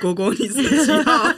[0.00, 1.30] 果果，你是几号？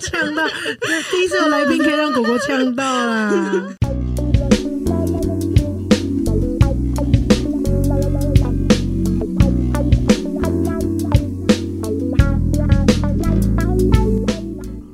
[0.00, 0.48] 呛到，
[0.80, 3.32] 这第一次有来宾可以让果果呛到啦。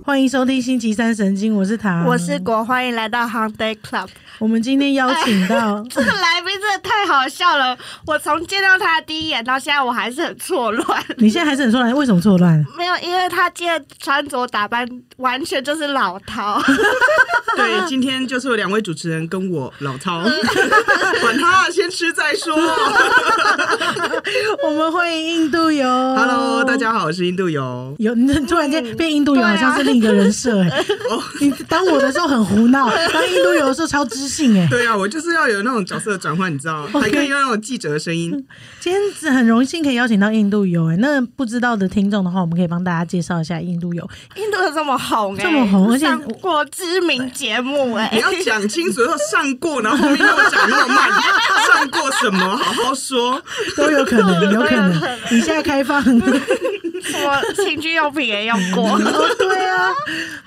[0.05, 4.09] 欢迎收听星期三神经，我是唐，我是果，欢迎来到 h u n Day Club。
[4.45, 7.75] 我们今天邀请到这个来宾真的太好笑了，
[8.07, 11.03] 我从见到他第一眼到现在，我还是很错乱。
[11.17, 12.63] 你现在还是很错乱，为什么错乱？
[12.77, 16.63] 没有，因为他今天穿着打扮完全就是老饕。
[17.57, 20.23] 对，今天就是有两位主持人跟我老饕，
[21.23, 22.55] 管他，先吃再说。
[24.63, 25.89] 我们欢迎印度游。
[25.89, 27.97] Hello，大家好，我是印度游。
[27.99, 30.85] 有你突然间变印度游，好像是另一个人设哎、
[31.41, 38.31] 你当我的时候很胡闹，当印度游的时候超知性哎、对啊，我就是要有那种角色的转换，你知道， 还可以用那种记者的声音。
[38.81, 44.09] 今天是很荣幸可以邀请到印度游哎、那不知道的听众的话，我们可以帮大家介绍一下印度游。
[44.37, 51.09] 印度有这么红、欸，这么红而且上过知名节目哎、你要讲清楚，要上过，然后后面跟我讲那么慢，
[51.73, 52.57] 上过什么？
[52.57, 53.41] 好好说。
[53.77, 54.93] 都有可能，有可能。
[55.31, 56.03] 你现在开放，
[57.05, 58.85] 什么情趣用品也用过。
[58.97, 58.99] 哦，
[59.39, 59.91] 对啊，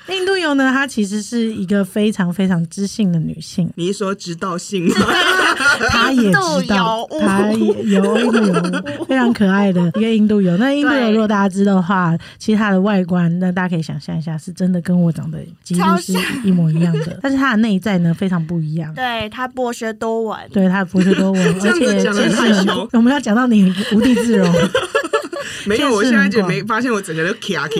[0.10, 4.96] 印度游呢，她其实是一个非常非常知性的女性，你是说知道性吗？
[5.90, 10.56] 她也知道，她也有印度游，非常可爱的一个印度游。
[10.58, 16.14] 那印度游如果大家知道的话，其实它的外观，那大家可以想象一下，是真的跟我长得几乎是
[16.44, 18.94] 一模一样的， 但是它的内在呢非常不一样。
[18.94, 21.98] 对它博学多闻，对，它博学多闻，而且。
[22.94, 24.52] 我们要讲到你无地自容。
[25.66, 27.76] 没有，我现在就没发现我整个都卡卡。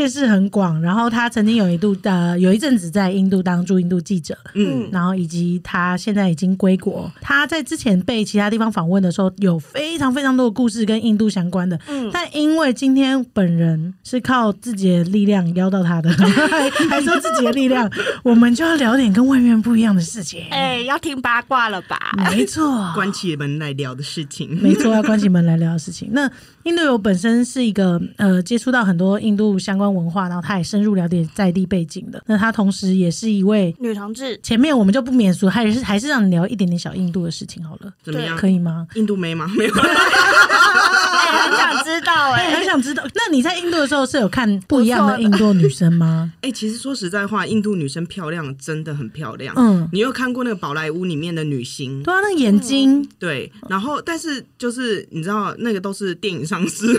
[0.00, 7.10] 见识很广，然后他曾经有一度呃有一阵子在印度当驻印度记者，嗯，然后以及他现在已经归国。
[7.20, 11.78] 他在之前被其他地方访问的时候，有非常非常多的故事跟印度相关的。
[11.86, 17.90] 嗯但因为今天本人是靠自己的力量邀到他的，还 还说自己的力量，
[18.22, 20.44] 我们就要聊点跟外面不一样的事情。
[20.50, 21.98] 哎、要听八卦了吧？
[22.30, 24.58] 没错， 关起门来聊的事情。
[24.62, 26.08] 没错，要关起门来聊的事情。
[26.12, 26.30] 那
[26.62, 32.22] 印度游本身是一个呃接触到很多印度相关文化，然后他也深入了解在地背景的。
[32.26, 38.36] 那他同时也是一位，女同志，前面我们就不免俗，还是还是让你聊一点点小印度的事情好了，怎么样？
[38.36, 38.86] 可以吗？
[38.94, 39.50] 印度妹吗？
[39.56, 39.74] 没有。
[39.74, 46.32] 哎、很想知道哎、哎、 很想知道，那你在印度的时候是有看不一样的印度女生吗？
[46.42, 49.54] 哎、其实说实在话，印度女生漂亮，真的很漂亮。
[49.56, 52.02] 嗯，你有看过那个宝莱坞里面的女星？
[52.02, 56.98] 对啊，那个眼睛，对，然后但是就是你知道，那个都是电影上市，现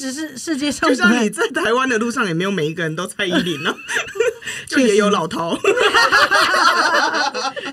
[0.00, 3.74] 实是世界上就像你在台湾的路上，也没有每一个人都蔡依林啊，
[4.66, 5.56] 就也有老头。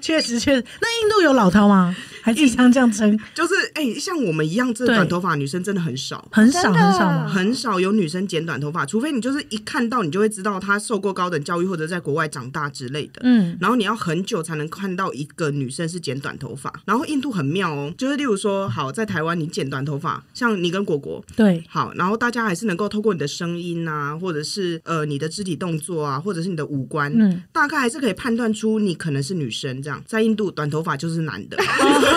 [0.02, 0.64] 确实 确实。
[0.82, 1.96] 那印度有老饕吗？
[2.28, 3.18] 还自己常这样称？
[3.34, 6.28] 就是哎、像我们一样这短头发女生真的很少。
[6.30, 7.26] 很少很少吗？
[7.26, 13.22] 很少有女生剪短头发，除非你就是一看到你就会知道她受过高等教育或者在国外长大之类的。
[13.24, 16.74] 嗯，然后你要很久才能看到一个女生是剪短头发。
[16.84, 29.82] 然后印度很妙哦，就是例如说，好在台湾你剪短头发，像你跟果果，对，好，然后大家还是能够透过你的声音啊，或者是呃你的肢体动作啊，或者是你的五官，嗯，大概还是可以判断出你可能是女生。
[29.82, 31.58] 这样，在印度短头发就是男的，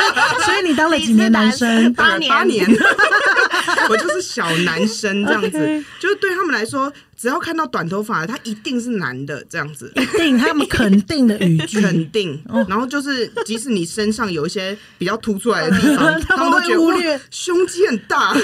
[0.00, 1.92] 以所以你当了几年男生？
[1.94, 2.30] 八年。
[2.30, 2.66] 八年，
[3.88, 5.84] 我就是小男生这样子。
[6.00, 9.92] 就是对他们来说，只要看到短头发的，他一定是男的这样子。
[9.96, 12.64] 一定，他们肯定的语句，肯定，哦。
[12.68, 18.34] 然后就是，即使你身上有一些比较凸出来的地方， 他们都觉得忽略，胸肌很大，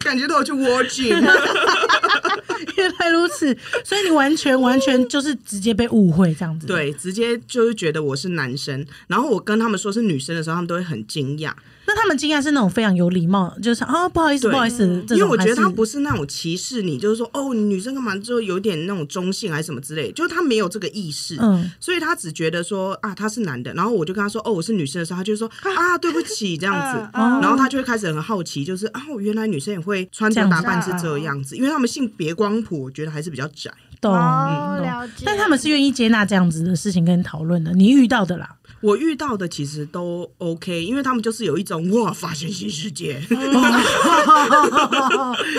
[0.00, 1.20] 感觉都有去 war gym。
[2.76, 11.52] 原来如此，所以你完全完全就是直接被误会这样子。，对，直接就是觉得我是男生，然后我跟他们说是女生的时候，他们都会很惊讶，
[11.86, 18.16] 那他们惊讶是那种非常有礼貌，就是啊不好意思不好意思，因为我觉得他不是那种歧视你，就是说哦，女生干嘛？
[18.18, 21.70] 就有点那种中性还是什么之类，就是他没有这个意识，嗯。
[21.80, 33.72] 所以他只觉得说啊他是男的，然后我就跟他说哦我是女生的时候，他就说 啊对不起这样子， 然后他就会开始很好奇，就是啊原来女生也会穿着打扮是这样子，因为他们性别光谱我觉得还是比较窄。
[34.00, 35.24] 懂哦，懂了解。
[35.24, 38.56] 但他们是愿意接纳这样子的事情跟你讨论的，你遇到的啦。
[38.80, 43.20] 我遇到的其实都 OK，因为他们就是有一种哇发现新世界，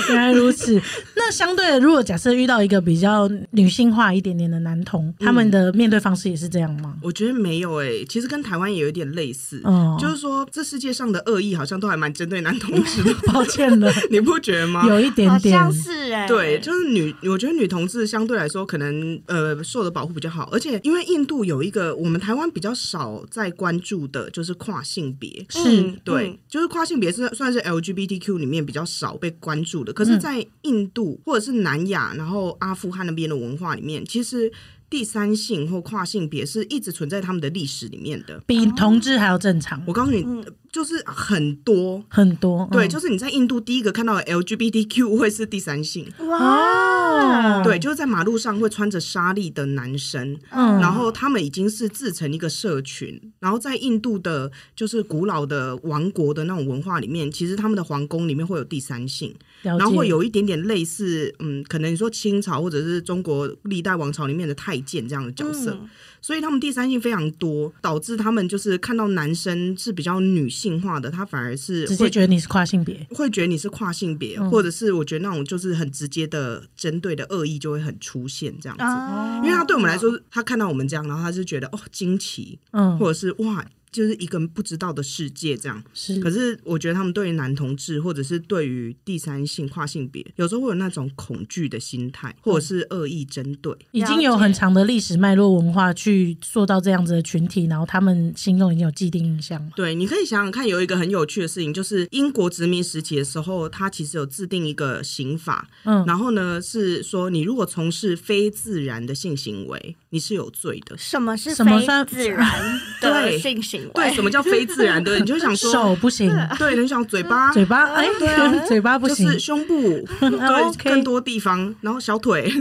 [0.09, 0.81] 原来如此。
[1.15, 6.95] 那相对的，如果假设遇到一个比较女性化一点点的男童，他们的面对方式也是这样吗？
[7.03, 14.83] 我觉得没有诶、其实跟台湾也有一点类似，哦就是说这世界上的恶意好像都还蛮针对男同志的， 抱歉了， 你不觉得吗？
[14.87, 25.45] 有一点好点像是哎、对，就是女，我觉得女同志相对来说可能呃受的保护比较好，而且因为印度有一个我们台湾比较少少在关注的就是跨性别。
[25.49, 34.51] 是嗯对，就是跨性别是算是 LGBTQ 里面比较少被关注的，可是，在印度或者是南亚，然后阿富汗那边的文化里面，其实
[34.89, 38.41] 第三性或跨性别是一直存在他们的历史里面的。
[38.45, 40.25] 比同志还要正常我告诉你，
[40.71, 42.03] 就是很多。
[42.09, 42.67] 很多。
[42.71, 42.89] 对，嗯。
[42.89, 50.79] 就是你在印度第一个看到的 LGBTQ 会是第三性，哇，对，就是在马路上会穿着纱丽的男生，嗯。
[50.79, 65.77] 然后他们已经是自成一个社群，然后在印度的就是古老的王国的那种文化里面，其实他们的皇宫里面会有第三性，然后会有一点点类似，嗯，可能你说清朝或者是中国历代王朝里面的太监这样的角色，
[66.21, 73.05] 所以他们第三性非常多，导致他们就是看到男生是比较女性化的，他反而是直接会觉得你是跨性别。
[73.09, 78.83] 会觉得你是跨性别，嗯或者是我觉得那种就是很直接的针对的恶意就会很出现这样子。
[78.83, 85.83] 啊因为他对我们来说，他看到我们这样，然后他就觉得哦惊奇，嗯，或者是哇，就是一个不知道的世界这样。
[85.93, 93.75] 是可是我觉得他们对于男同志，或者是对于第三性跨性别，有时候会有那种恐惧的心态，或者是恶意针对。
[93.91, 99.71] 已经有很长的历史脉络文化去塑造这样子的群体，然后他们心中已经有既定印象了。
[99.75, 110.95] 对，你可以想想看，有一个很有趣的事情，就是英国殖民时期的时候，他其实有制定一个刑法，嗯然后呢是说，你如果从事非自然的性行为，你是有罪的。
[110.97, 112.39] 什么是什么算非自然
[113.01, 113.89] 的对性行为？
[113.93, 115.17] 对，什么叫非自然的？
[115.19, 116.29] 你就想说，手不行，
[116.59, 118.27] 对，你想嘴巴，嘴巴哎，对
[118.67, 119.73] 嘴巴不行就，是胸部，
[120.19, 122.51] 对更多地方，然后小腿，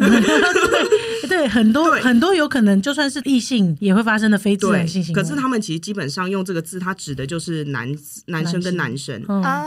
[1.29, 5.23] 对，很多对很多有可能就算是异性也会发生的非自对然性行，为。
[5.23, 7.93] 可是他们其实基本上用这个字，它指的就是男
[8.27, 9.21] 男生跟男生。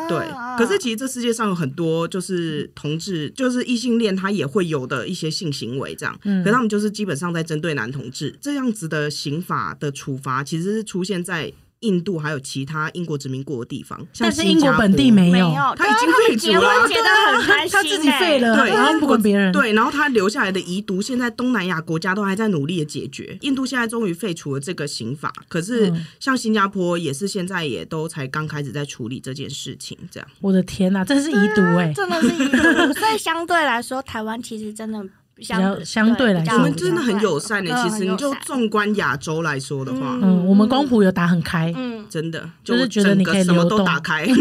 [0.07, 0.17] 对，
[0.57, 19.51] 可是其实这世界上有很多就是同志，就是异性恋，他也会有的一些性行为这样，嗯可是他们就是基本上在针对男同志这样子的刑法的处罚，其实是出现在印度还有其他英国殖民过的地方，但是英国本地没有，他已经废除了啊他们结婚结得很开心、他自己废了，对然后不管别人。
[19.51, 23.37] 对，然后他留下来的遗毒，现在东南亚国家都还在努力的解决。
[23.41, 30.29] 印度现在终于废除了这个刑法，可是嗯像新加坡也是现在也都才刚开始在处理这件事情，这样。
[30.39, 32.93] 我的天哪，这是遗毒哎、真的是遗毒。
[32.93, 35.05] 所以相对来说，台湾其实真的
[35.39, 44.25] 相较相对来说我们真的很友善的、嗯其实你就纵观亚洲来说的话，嗯，我们光谱有打很开，嗯，真的就是觉得你可以什么都流动打开。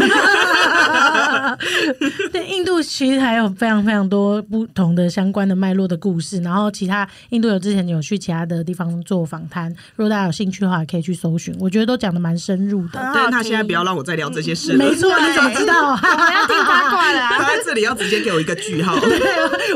[2.31, 12.99] 对，印度其实还有非常非常多不同的相关的脉络的故事，然后其他印度有之前有去其他的地方做访谈，如果大家有兴趣的话，也可以去搜寻，我觉得都讲的蛮深入的。
[13.13, 14.77] 但他现在不要让我再聊这些事了。
[14.77, 15.91] 没错，你怎么知道？
[15.97, 17.33] 我要听八卦了、啊。
[17.37, 18.97] 他在这里要直接给我一个句号。
[19.01, 19.19] 对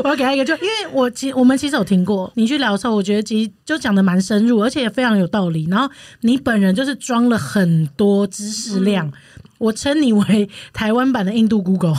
[0.04, 5.66] 我要给他一个，就因为我其我们其实有听过你去聊的时候，我觉得其实就讲的蛮深入，而且也非常有道理。
[5.70, 5.90] 然后
[6.20, 9.10] 你本人就是装了很多知识量，
[9.58, 11.96] 我称你为台湾版的印度 Google。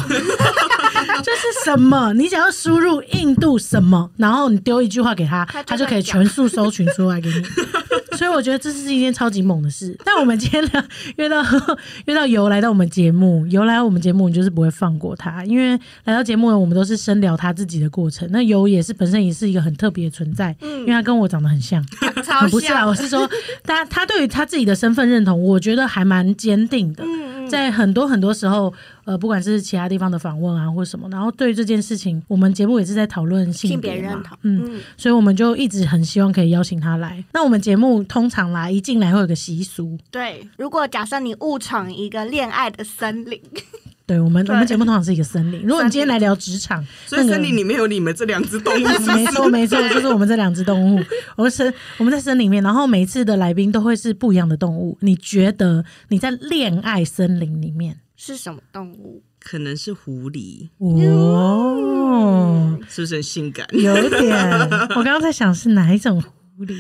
[1.24, 7.44] 就是什么，你只要输入印度什么，然后你丢一句话给他，他就可以全速搜寻出来给你。
[8.18, 9.96] 所以我觉得这是一件超级猛的事。
[10.04, 10.84] 但我们今天呢，
[11.16, 11.42] 约到
[12.06, 18.28] 约到游来到我们节目，游来到我们节目，你就是不会放过他，因为来到节目呢，我们都是深聊他自己的过程。
[18.32, 21.82] 那游也是本身也是一个很特别的存在，因为他跟我长得很像。
[22.26, 23.30] 超不是啊，像我是说
[23.64, 27.04] 他他对于他自己的身份认同，我觉得还蛮坚定的。
[27.06, 28.74] 嗯嗯，在很多很多时候，
[29.10, 37.24] 呃，不管是其他地方的访问啊，或什么，然后对于这件事情，我们节目也是在讨论性性别认同，嗯，嗯，所以我们就一直很希望可以邀请他来。
[37.34, 40.48] 那我们节目通常来一进来会有个习俗，对。
[40.58, 43.42] 如果假设你误闯一个恋爱的森林，
[44.06, 45.64] 对我们我们节目通常是一个森林。
[45.64, 48.78] 如果你今天来聊职场，所以森林里面有你们这两只动物，
[49.16, 51.04] 没错没错，就是我们这两只动物，
[51.36, 55.00] 我们森我们在森林里面，然后每一次的来宾都会是不一样的动物。
[55.02, 59.24] 你觉得你在恋爱森林里面，是什么动物？
[59.40, 63.66] 可能是狐狸，哦，是不是很性感？
[63.72, 64.38] 有一点，
[64.90, 66.76] 我刚刚在想是哪一种狐狸，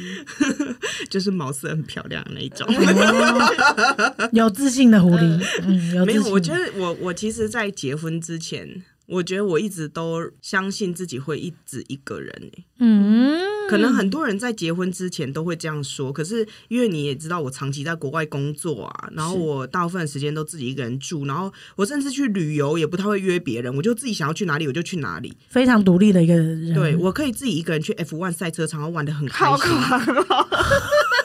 [1.09, 2.67] 就是毛色很漂亮的那一种。
[2.67, 6.31] 哦有自信的狐狸，嗯，有自没有，信。
[6.33, 12.65] 我觉得我我其实，在结婚之前，我觉得我一直都相信自己会一直一个人、欸。
[12.81, 13.37] 嗯，
[13.67, 25.35] 可能很多人在结婚之前都会这样说，可是因为你也知道，我长期在国外工作啊，然后我大部分的时间都自己一个人住，然后我甚至去旅游也不太会约别人，我就自己想要去哪里我就去哪里。
[25.49, 29.57] 非常独立的一个人，对我可以自己一个人去 F one 赛车场，然后玩的很开心。
[29.57, 29.99] 狂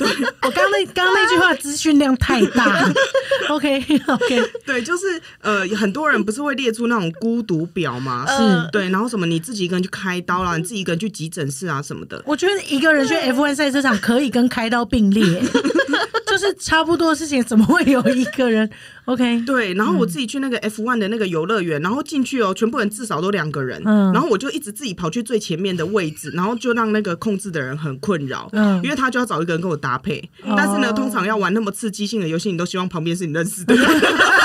[0.01, 0.35] 哦！
[0.43, 2.91] 我刚那刚那句话资讯量太大。
[3.49, 8.25] OK OK，对，就是呃，很多人不是会列出那种孤独表吗？
[8.29, 12.23] 是对，然后什么你自己一个人去开刀啦，你自己一个人去急诊室啊什么的。
[12.27, 15.25] 我觉得一个人去 F1 赛车场可以跟开刀并列，
[16.27, 18.69] 就是差不多的事情，怎么会有一个人
[19.07, 30.19] ？OK，对，然后我自己去那个 F1 的那个游乐园，然后进去哦，全部人至少都两个人，嗯然后我就一直自己跑去最前面的位置，然后就让那个控制的人很困扰，嗯因为他就要找一个人跟我搭配。
[30.43, 33.85] 哦但是呢，通常要玩那么刺激性的游戏，你都希望旁边是你认识的人。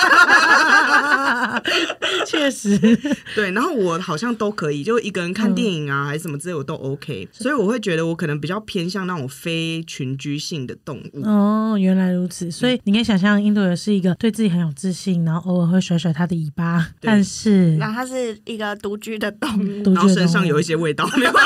[2.25, 2.77] 确实，
[3.35, 7.27] 对，然后我好像都可以，就一个人看电影啊，还是什么之类，我都 OK。
[7.31, 11.23] 所以我会觉得我可能比较偏向那种非群居性的动物。
[11.23, 21.31] 哦，原来如此，所以你可以想象，印度人是一个对自己很有自信，然后偶尔会甩甩他的尾巴，但是然后它是一个独居的动物，独然后身上有一些味道，没有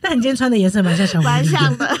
[0.00, 1.96] 但你今天穿的颜色蛮像小狐狸的，蛮像的。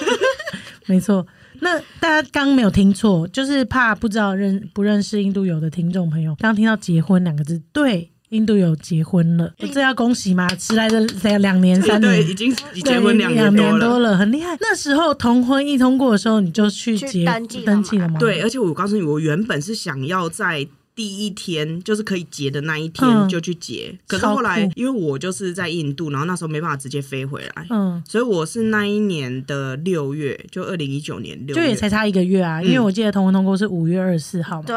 [0.86, 1.26] 没错。
[1.60, 10.48] 那大家刚刚没有听错，就是怕不知道认不认识印度友的听众朋友，刚听到“结婚”两个字，对，印度有结婚了，这要恭喜吗？
[10.56, 12.34] 迟来的两两年三年对，年已。
[12.34, 14.16] 经结婚两年多多了。
[14.16, 14.56] 很厉害。
[14.60, 17.24] 那时候同婚一通过的时候，你就去去结
[17.64, 18.18] 登记了吗？
[18.18, 20.66] 对，而且我告诉你，我原本是想要在。
[20.98, 22.90] 第一天就是可以结的那一嗯。
[22.90, 34.64] 天就去结，可是后来因为我就是在印度，然后那时候没办法直接飞回来，嗯，所以我是那一年的六月，就二零一九年六月，就也才差一个月啊，因为我记得同婚通过是五月二十四号嘛。
[34.66, 34.76] 对，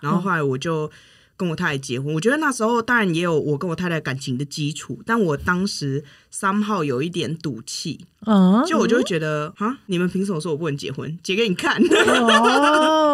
[0.00, 0.90] 然后后来我就
[1.36, 2.12] 跟我太太结婚。
[2.12, 11.16] 我觉得那时候当然也有我跟我太太感情的基础，但我当时三号有一点赌气，嗯，就我就会觉得啊，你们凭什么说我不能结婚？
[11.22, 11.80] 结给你看。
[11.80, 13.13] 哦，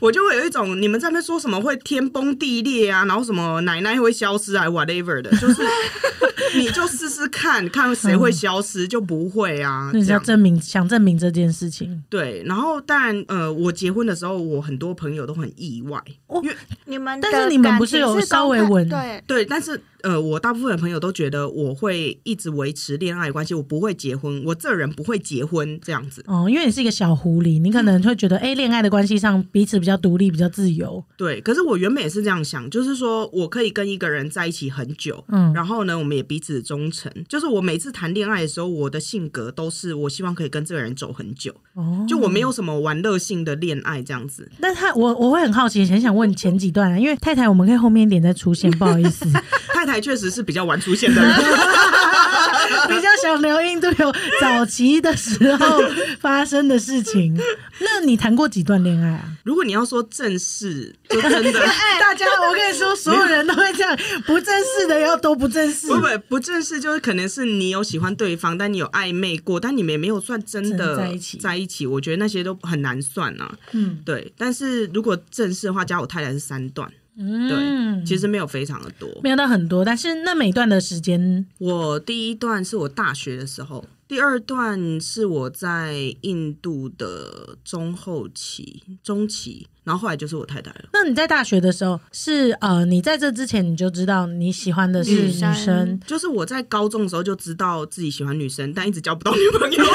[0.00, 5.62] 我就会有一种你们在那说什么会天崩地裂啊，然后什么奶奶会消失啊，whatever 的，就是
[6.56, 9.90] 你就试试看看谁会消失，就不会啊。
[9.94, 12.02] 那是这样要证明想证明这件事情。
[12.08, 16.02] 对，然后但呃，我结婚的时候，我很多朋友都很意外，
[16.42, 26.22] 因为你们但是你们不是有稍微稳对，对，但是呃，我大部分的朋友都觉得我会一直维持恋爱关系，我不会结婚，我这人不会结婚这样子。
[26.28, 31.02] 哦，因为你是一个小狐狸，你可能会觉得，哎、恋爱的关系上彼此比较独立，比较自由。
[31.16, 37.10] 对，可是我原本也是这样想，就是说我可以跟一个人在一起很久，嗯然后呢，我们也彼此忠诚。
[37.28, 44.48] 就是我每次谈恋爱的时候，我的性格都是我希望可以跟这个人走很久，哦，就我没有什么玩乐性的恋爱这样子。
[44.60, 49.26] 但他我我会很好奇，很想问前几段啊，因为太太我们可以后面一点再出现，不好意思，
[49.74, 51.34] 太太确实是比较晚出现的人，
[52.88, 55.80] 比较想聊印度有早期的时候
[56.20, 57.36] 发生的事情。
[57.80, 59.24] 那你谈过几段恋爱啊？
[59.44, 61.52] 如果你要说正式，就真的。
[62.00, 65.86] 大家，我跟你说，所有人都会这样，不正式的要都不正式。
[65.88, 73.54] 不不不正式，就是可能是你有喜欢对方，但你有暧昧过，但你们也没有算真的在一起在一起我觉得那些都很难算啊。
[73.72, 79.08] 嗯对，但是如果正式的话，加我太太是三段，嗯，对，其实没有非常的多。
[79.22, 90.84] 没有到很多，但是那每一段的时间，我第一段是我大学的时候，第二段是我在印度的中后期、中期，然后后来就是我太太了。
[90.92, 99.84] 那你在大学的时候是呃，你在这之前你就知道你喜欢的是女生，就是我在高中的时候就知道自己喜欢女生，但一直交不到女朋友。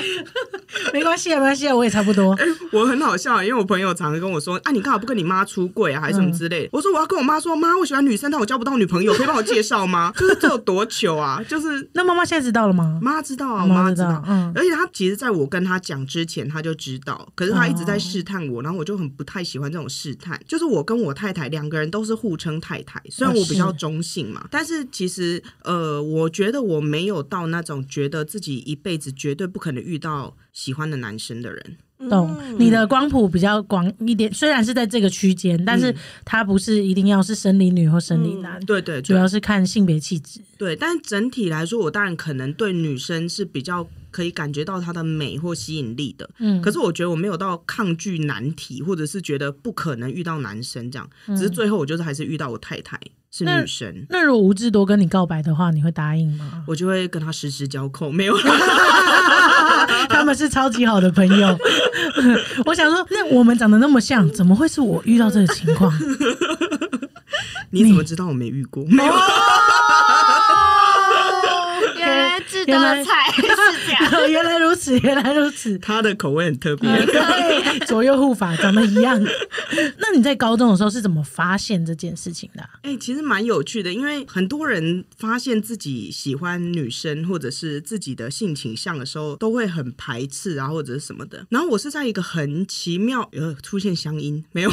[0.92, 2.32] 没关系啊，没关系啊，我也差不多。
[2.40, 6.68] 哎我很好笑，因为我朋友常常跟我说啊，你干嘛不跟你妈出柜啊，还是什么之类的。
[6.72, 10.12] 我说我要跟我妈说，妈，我喜欢女生，但我交不到女朋友，可以帮我介绍吗？
[10.18, 11.42] 就是这有多糗啊！
[11.48, 12.98] 就是那妈妈现在知道了吗？
[13.02, 20.38] 妈知道啊，我妈知道，道嗯而且她其实在我跟她讲之前，她就知道，可是她一直在试探我，然后我就很不太喜欢这种试探。
[20.46, 31.76] 就是我跟我太太两个人都是互称太太，虽然我比较中性嘛，但是其实呃，我觉得我没有到那种觉得自己一辈子绝对不可能遇到喜欢的男生的人。
[32.10, 35.94] 懂，嗯你的光谱比较广一点，虽然是在这个区间，但是
[36.26, 40.38] 它不是一定要是生理女或生理男，对对对，主要是看性别气质。
[40.58, 46.28] 对，但整体来说，我当然可能对女生是比较可以感觉到她的美或吸引力的。
[46.38, 51.08] 嗯可是我觉得我没有到抗拒难题，或者是觉得不可能遇到男生这样。
[51.28, 53.00] 只是最后我就是还是遇到我太太
[53.30, 56.62] 是女生，那如果吴志多跟你告白的话，你会答应吗？
[56.66, 58.10] 我就会跟他十指交扣。
[58.10, 58.36] 没有，
[60.08, 61.58] 他们是超级好的朋友。
[62.64, 65.92] 我想说，那我们长得那么像，怎么会是我遇到这个情况？
[67.70, 68.84] 你怎么知道我没遇过？
[68.86, 69.12] 没有，
[71.98, 73.42] 原来志多原来的菜 是
[73.86, 74.30] 这样。
[74.30, 74.98] 原来如此。
[75.00, 75.76] 原来如此。
[75.82, 76.88] 他的口味很特别。
[77.06, 79.20] 对， 左右护法长得一样。
[79.98, 91.44] 那你在高中的时候是怎么发现这件事情的啊、哎、其实蛮有趣的，因为很多人发现自己喜欢女生或者是自己的性倾向的时候，都会很排斥啊，或者是什么的。
[91.50, 94.70] 然后我是在一个很奇妙，呃，出现乡音没有？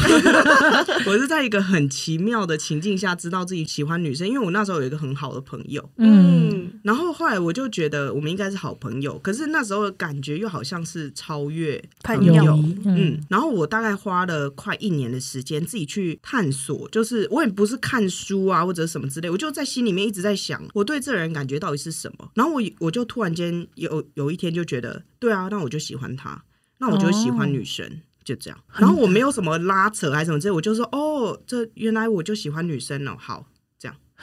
[1.08, 22.30] 我是在一个很奇妙的情境下知道自己喜欢女生，因为我那时候有一个很好的朋友，嗯，然后后来我就觉得我们应该是好朋友，可是那时候的感觉又好像是超越朋友友，嗯嗯，然后我大概花了快一年的时间自己去探索，就是我也不是看书啊或者什么之类，我就在心里面一直在想，我对这个人感觉到底是什么。
[22.34, 26.44] 然后我我就突然间有有一天就觉得，对啊，那我就喜欢他，
[26.80, 28.02] 那我就喜欢女生。
[28.26, 33.46] 就这样，然后我没有什么拉扯还是什么之类，我就说哦，这原来我就喜欢女生哦，好，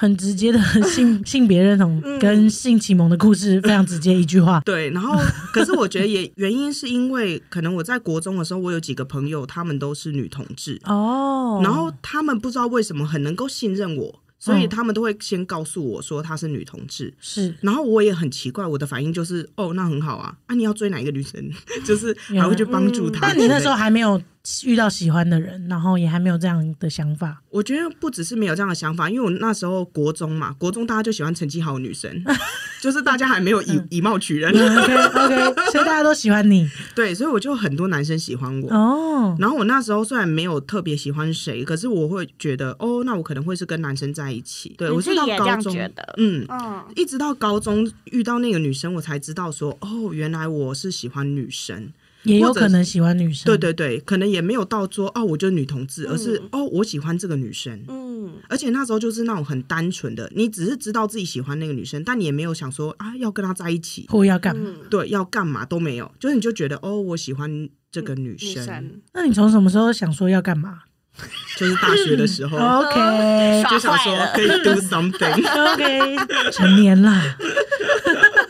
[0.00, 4.59] 很直接的性 性别认同跟性启蒙的故事，非常直接一句话。
[4.64, 4.88] 对。
[4.92, 5.21] 然后，
[5.52, 17.12] 可是我觉得也原因是因为可能我在国中的时候，我有几个朋友，他们都是女同志，哦，然后他们不知道为什么很能够信任我，所以他们都会先告诉我说她是女同志。
[17.21, 21.38] 是然后我也很奇怪，我的反应就是哦，那很好啊，啊，你要追哪一个女生，
[21.85, 23.21] 就是还会去帮助她。
[23.21, 24.19] 但你那时候，还没有
[24.64, 27.42] 遇到喜欢的人，然后也还没有这样的想法。
[27.50, 32.11] 我觉得不只是没有这样的想法，因为我那时候国中嘛，国中大家就喜欢成绩好的女生，
[32.80, 38.73] 就是大家还没有以以貌取人，嗯 OK OK，所以大家都喜欢你 对，所以我就很多男生喜欢我。
[38.73, 39.37] 哦。
[39.38, 44.75] 然后我那时候虽然没有特别喜欢谁，可是我会觉得哦，那我可能会是跟男生在一起。
[44.78, 46.14] 对我是到高中，觉得？
[46.16, 51.92] 嗯，嗯，一直到高中遇到那个女生，我才知道说，哦，原来我是喜欢女生。
[52.24, 57.82] 也有可能喜欢女生，对对对，可能也没有到说，哦，我就是女同志，而是哦，我喜欢这个女生。
[57.88, 64.62] 嗯，而且那时候就是那种很单纯的，你只是知道自己喜欢那个女生，但你也没有想说啊要跟她在一起，或要干嘛？
[64.66, 70.80] 嗯对，要干嘛都没有，就是你就觉得哦，我喜欢这个女女生，生那你从什么时候想说要干嘛
[71.58, 72.56] 就是大学的时候。？
[72.60, 76.16] OK 就想说可以 do something，OK，
[76.52, 77.36] 成年啦，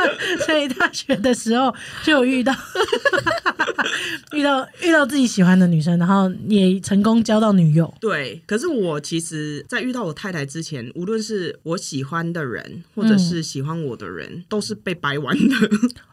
[0.47, 2.54] 所以大学的时候就有遇到
[4.33, 7.92] 遇到遇到自己喜欢的女生，然后也成功交到女友。
[8.00, 15.54] 对，可是我其实，在遇到我太太之前，无论是我喜欢的人，或者是喜欢我的人，都是被掰弯的。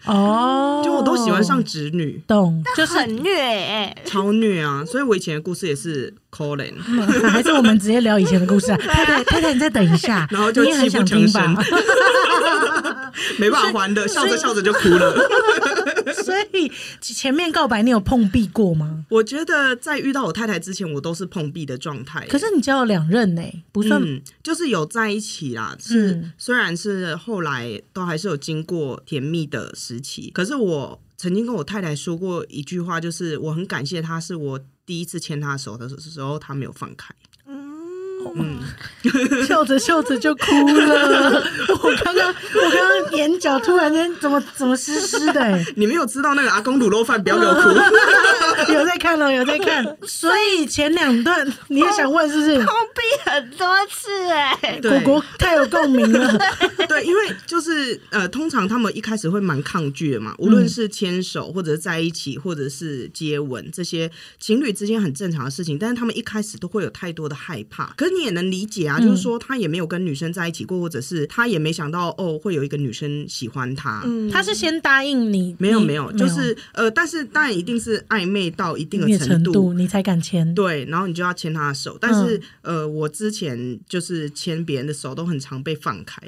[0.05, 4.83] 哦，就我都喜欢上直女，懂，就是很虐哎、超虐啊！
[4.85, 6.73] 所以我以前的故事也是 Colin，
[7.29, 8.77] 还是我们直接聊以前的故事啊。
[8.87, 11.55] 太太，太太，你再等一下，然后就你也很想听吧？
[13.39, 15.13] 没办法还的，笑着笑着就哭了。
[16.23, 19.05] 所以前面告白你有碰壁过吗？
[19.09, 22.25] 我觉得在遇到我太太之前，我都是碰壁的状态。
[22.27, 37.13] 可是你交了两任呢、不算、嗯，就是有在一起啦，是、嗯虽然是后来都还是有经过甜蜜的时期，可是我曾经跟我太太说过一句话，就是我很感谢她，是我第一次牵她的手的时候，她没有放开。
[38.35, 38.59] 嗯，
[39.45, 41.43] 笑着笑着就哭了。
[41.83, 45.65] 我刚刚我刚刚眼角突然间怎么怎么湿湿的、欸？
[45.75, 47.69] 你没有吃到那个阿公卤肉饭，不要给我哭。
[48.73, 49.85] 有在看了，有在看。
[50.03, 52.57] 所以前两段你也想问是不是？
[52.57, 56.37] 碰壁很多次哎、对果果太有共鸣了。
[56.87, 64.09] 对，因为就是呃，通常他们一开始会蛮抗拒的嘛，无论是牵手，或者是在一起，或者是接吻，这些
[64.39, 67.93] 情侣之间很正常的事情，但是他们一开始都会有太多的害怕。
[67.95, 74.01] 可是你也能理解啊，就是说他也没有跟女生在一起过，或者是他也没想到哦会有一个女生喜欢他。
[74.05, 80.53] 嗯他是先答应你，没有没有，就是呃，但是当然一定是暧昧到一定的的程程度，你才敢牵。
[80.53, 86.21] 对，然后你就要牵他的手，但是、呃，我之前就是牵别人的手都很常被放开，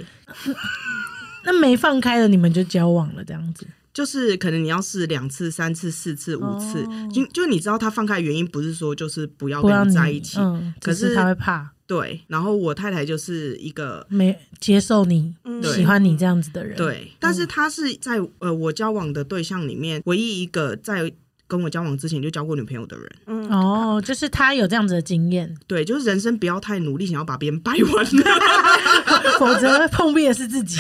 [1.46, 3.66] 那没放开了你们就交往了，这样子。
[3.92, 12.22] 就是可能你要试两次、三次、四次、五次，哦就就你知道他放开的原因不是说就是不要跟你在一起，嗯，可是是他会怕对。
[12.28, 21.12] 然后我太太就是一个没接受你、嗯喜欢你这样子的人。，对，但是她是在呃我交往的对象里面唯一一个在
[21.48, 23.12] 跟我交往之前就交过女朋友的人。
[23.26, 28.06] 嗯哦，就是他有这样子的经验，对，就是人生不要太努力，想要把别人掰弯。
[29.40, 30.80] 否则碰壁的是自己，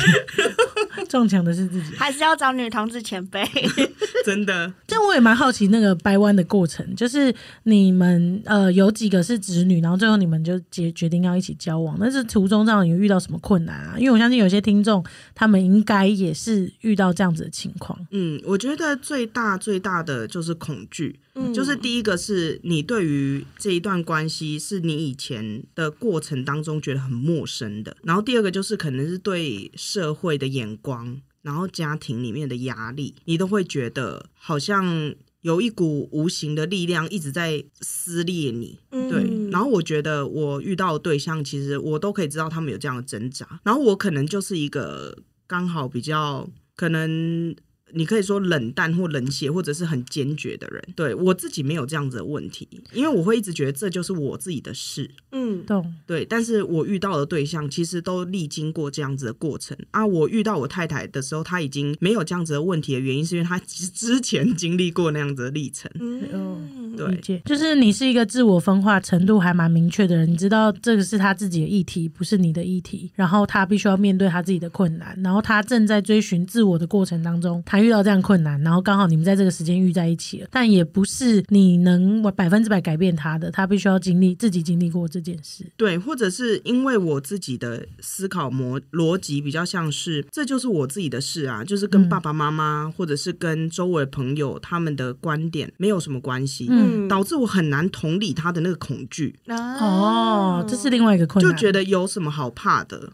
[1.09, 1.95] 撞墙的是自己。
[1.95, 3.43] 还是要找女同志前辈。
[4.25, 13.95] 真的，这我也蛮好奇那个掰弯的过程，就是你们呃有几个是直女，然后最后你们就决决定要一起交往，但是途中这样有遇到什么困难啊？
[13.97, 17.97] 因为我相信有些听众他们应该也是遇到这样子的情况。
[18.11, 21.19] 嗯，我觉得最大最大的就是恐惧。
[21.39, 38.77] 嗯就是第一个是你对于这一段关系是你以前的过程当中觉得很陌生的，然后第二个就是可能是对社会的眼光然后家庭里面的压力，你都会觉得好像有一股无形的力量一直在撕裂你。
[38.91, 47.55] 对，嗯然后我觉得我遇到的对象，其实我都可以知道他们有这样的挣扎，然后我可能就是一个刚好比较可能。
[47.93, 50.83] 你可以说冷淡或冷血，或者是很坚决的人。
[50.95, 55.09] 对我自己没有这样子的问题，因为我会一直觉得这就是我自己的事。
[55.31, 55.93] 嗯，懂。
[56.05, 60.05] 对，但是我遇到的对象其实都历经过这样子的过程啊。
[60.05, 65.89] 我遇到我太太的时候，她已经没有这样子的问题的原因，是因为她之之前经历过那样子的历程。
[65.99, 85.65] 嗯，理对，解，就是你是一个自我分化程度还蛮明确的人，你知道这个是他自己的议题，不是你的议题，然后他必须要面对他自己的困难，然后他正在追寻自我的过程当中，他遇到这样困难，然后刚好你们在这个时间遇在一起了，但也不是你能百分之百改变他的，他必须要经历自己经历过这件事。
[85.77, 103.11] 对，或者是因为我自己的思考模逻辑比较像是，这就是我自己的事啊，就是跟爸爸妈妈、或者是跟周围朋友他们的观点没有什么关系，嗯导致我很难同理他的那个恐惧，哦，这是另外一个困难，就觉得有什么好怕的。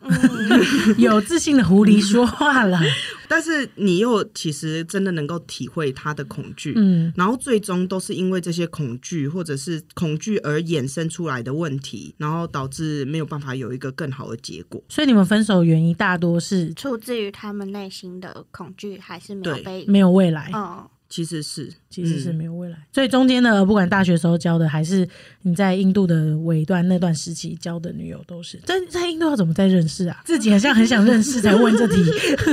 [0.97, 2.79] 有自信的狐狸说话了，
[3.27, 14.83] 但是你又其实真的能够体会他的恐惧，嗯然后最终都是因为这些恐惧或者是恐惧而衍生出来的问题，然后导致没有办法有一个更好的结果。
[14.89, 20.51] 所以你们分手原因大多是出自于他们内心的恐惧，还是没有被没有未来。
[20.53, 22.75] 嗯其实是，其实是嗯没有未来。
[22.91, 25.07] 所以中间呢不管大学时候交的，还是
[25.43, 30.23] 你在印度的尾段那段时期交的女友，都是在在印度要怎么再认识啊？
[30.25, 31.95] 自己好像很想认识才问这题。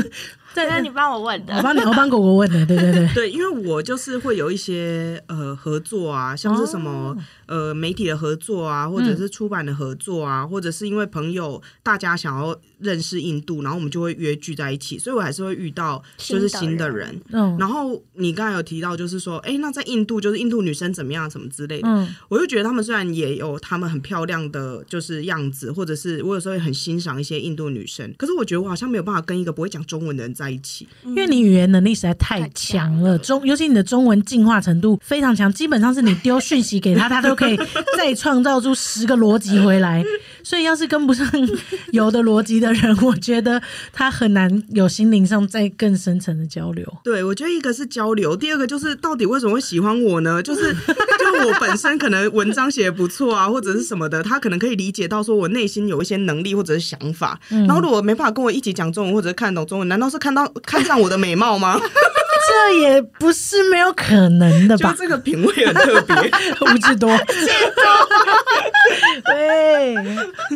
[0.54, 1.54] 在那你帮我问的。
[1.56, 3.08] 我，帮你，我帮果果问的，对对对。
[3.14, 7.16] 对，因为我就是会有一些呃合作啊，像是什么、哦。
[7.46, 17.08] 呃媒体的合作啊，或者是出版的合作啊，或者是因为朋友大家想要认识印度，然后我们就会约聚在一起，所以我还是会遇到就是新的新的人。
[17.08, 17.20] 人。
[17.32, 17.56] 嗯。
[17.58, 22.08] 然后你刚才有提到，就是说，哎，那在印度，就是印度女生怎么样，什么之类的，嗯。
[22.30, 30.88] 我就觉得他们虽然也有他们很漂亮的就是样子，或者是我有时候也很欣赏一些印度女生，可是我觉得我好像没有办法跟一个不会讲中文的人在一起。
[31.04, 37.58] 因为你语言能力实在太强了，中尤其你的中文进化程度非常强，基本上是你丢讯息给他，他都可以
[37.96, 40.02] 再创造出十个逻辑回来。
[40.44, 41.24] 所以要是跟不上
[41.92, 46.84] 有的逻辑的人，我觉得他很难有心灵上再更深层的交流。
[47.04, 50.42] 对，我觉得一个是交流，第二个就是到底为什么会喜欢我呢？
[50.42, 50.74] 就是
[51.32, 57.38] 就是我本身可能文章写的不错啊，或者是什么的，他可能可以理解到说我内心有一些能力或者是想法。
[57.48, 61.80] 然后如果没办法跟我一起讲中文或者是看懂中文，难道是看到看上我的美貌吗？
[62.68, 64.94] 这也不是没有可能的就吧？
[64.98, 66.16] 这个品味很特别。
[66.60, 67.16] 吴志多，
[69.24, 69.96] 对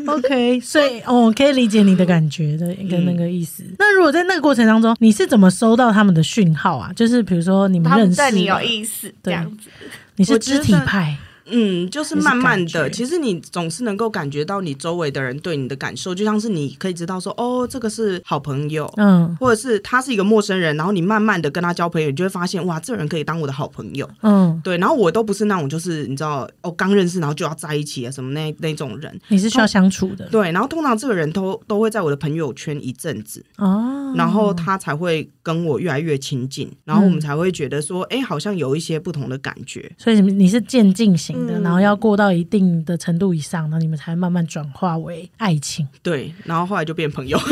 [0.07, 3.63] ，OK，所以哦，可以理解你的感觉的一个那个意思。
[3.79, 6.91] 那如果在那个过程当中，你是怎么收到他们的讯号啊？
[6.97, 9.71] 就是比如说你们认识对你有意思，这对样子。
[10.17, 11.17] 你是肢体派，
[11.51, 24.09] 嗯，就是慢慢的，其实你总是能够感觉到你周围的人对你的感受，就像是你可以知道说，哦，这个是好朋友，嗯或者是他是一个陌生人，然后你慢慢的跟他交朋友，你就会发现，哇，这人可以当我的好朋友。
[24.23, 29.19] 嗯，对，然后我都不是那种就是你知道哦，刚认识然后就要在一起啊什么那那种人。
[29.29, 39.91] 你是需要相处的对，然后通常这个人都都会在我的朋友圈一阵子，哦，然后他才会跟我越来越亲近，然后我们嗯才会觉得说，哎、好像有一些不同的感觉。
[39.99, 47.37] 所以你你是渐进型的，嗯然后要过到一定的程度以上，然后你们才慢慢转化为爱情， 对，然后后来就变朋友。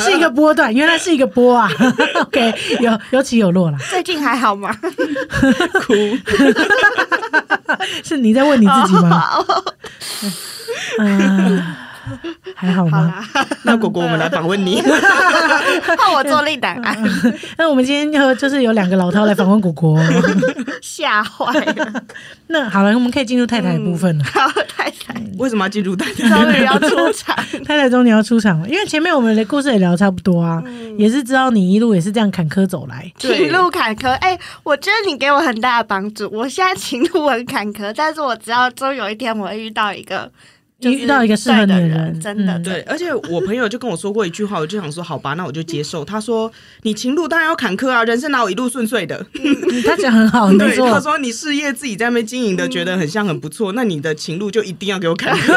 [0.00, 1.70] 是一个波段，原来是一个波啊。
[2.22, 3.78] OK，有有起有落啦。
[3.90, 4.74] 最近还好吗？
[5.86, 5.94] 哭。
[8.02, 9.24] 是你在问你自己吗？
[10.98, 11.73] 嗯、
[12.64, 13.24] 还好好吗？
[13.34, 14.82] 啦， 那果果，我们来访问你。
[15.98, 16.96] 换我做另档案，
[17.58, 19.98] 那我们今天要就是有两个老饕来访问果果。
[20.80, 22.02] 吓坏了。
[22.48, 24.24] 那好了，我们可以进入太太的部分了。
[24.24, 26.28] 好，太太为什么要进入太太？
[26.28, 30.62] 终于要出场，太太终于要出场了，因为前面我们的故事也聊差不多啊，
[30.96, 33.10] 也是知道你一路也是这样坎坷走来。
[33.18, 34.10] 情路坎坷。
[34.14, 36.28] 哎、我觉得你给我很大的帮助。
[36.32, 40.30] 我现在情路很坎坷，但是我知道终有一天我会遇到一个，就是
[40.80, 42.58] 遇到一个适合你的人真的。
[42.58, 46.04] 嗯对，而且我朋友就跟我说过一句话，我就想说，好吧，那我就接受。
[46.04, 46.50] 他说
[46.82, 51.00] ：“你情路当然要坎坷啊，人生哪有一路顺遂的？”嗯他讲很好，没 对，他错。
[51.00, 55.54] 说你事业自己在那边经营的，觉得很像很不错，那你的情路就一定要给我坎坷。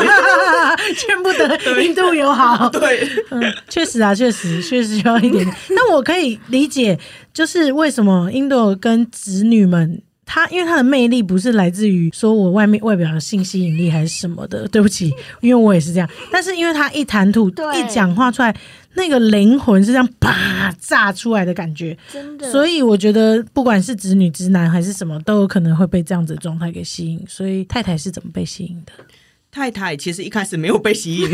[0.95, 5.87] 见不得印度友好， 对，嗯，确实啊，确实确实需要一点那。
[5.87, 6.99] 我可以理解，
[7.33, 15.11] 就是为什么印度跟子女们他因为他的魅力不是来自于说我外面外表的性吸引力还是什么的， 对不起，
[15.41, 16.09] 因为我也是这样。
[16.29, 18.55] 但是因为他一谈吐一讲话出来，
[18.95, 27.23] 那个灵魂是这样啪炸出来的感觉，真的，所以我觉得不管是直女直男还是什么，都有可能会被这样子的状态给吸引。
[27.27, 28.91] 所以太太是怎么被吸引的？
[29.57, 31.27] 太太其实一开始没有被吸引，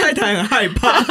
[0.00, 1.02] 太太很害怕，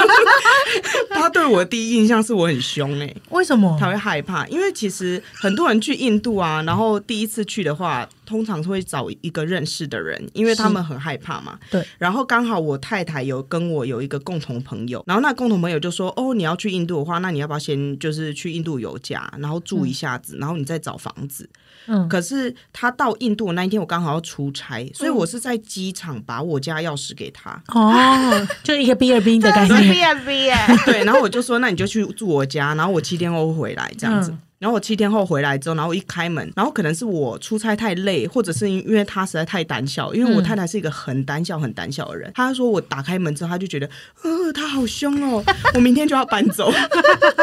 [1.11, 3.77] 她对我的第一印象是我很凶哎、为什么？
[3.79, 11.59] 她会害怕，因为其实很多人去印度啊，然后第一次去的话，通常会找一个认识的人，因为他们很害怕嘛。
[11.69, 11.85] 对。
[11.99, 21.47] 然后刚好我太太有跟我有一个共同朋友，然后那共同朋友就说：“哦，你要去印度的话，那你要不要先就是去印度游家，然后住一下子，然后你再找房子。”
[21.87, 27.61] 嗯，可是他到印度的那一天，我刚好要出差，所以我是在机场把我家钥匙给他。
[27.67, 29.93] 哦， 就一个 B 二 B 的概这是念。
[29.93, 34.31] B 二 B 耶，对，然后我就说，那你就去住我家，然后我七天后会回来这样子。
[34.31, 42.31] 嗯然后我七天后回来之后，然后一开门，然后可能是我出差太累，或者是因为他实在太胆小，因为我嗯太太是一个很胆小、很胆小的人。
[42.33, 43.87] 他说我打开门之后，他就觉得，
[44.23, 45.43] 呃，他好凶哦，
[45.75, 46.73] 我明天就要搬走。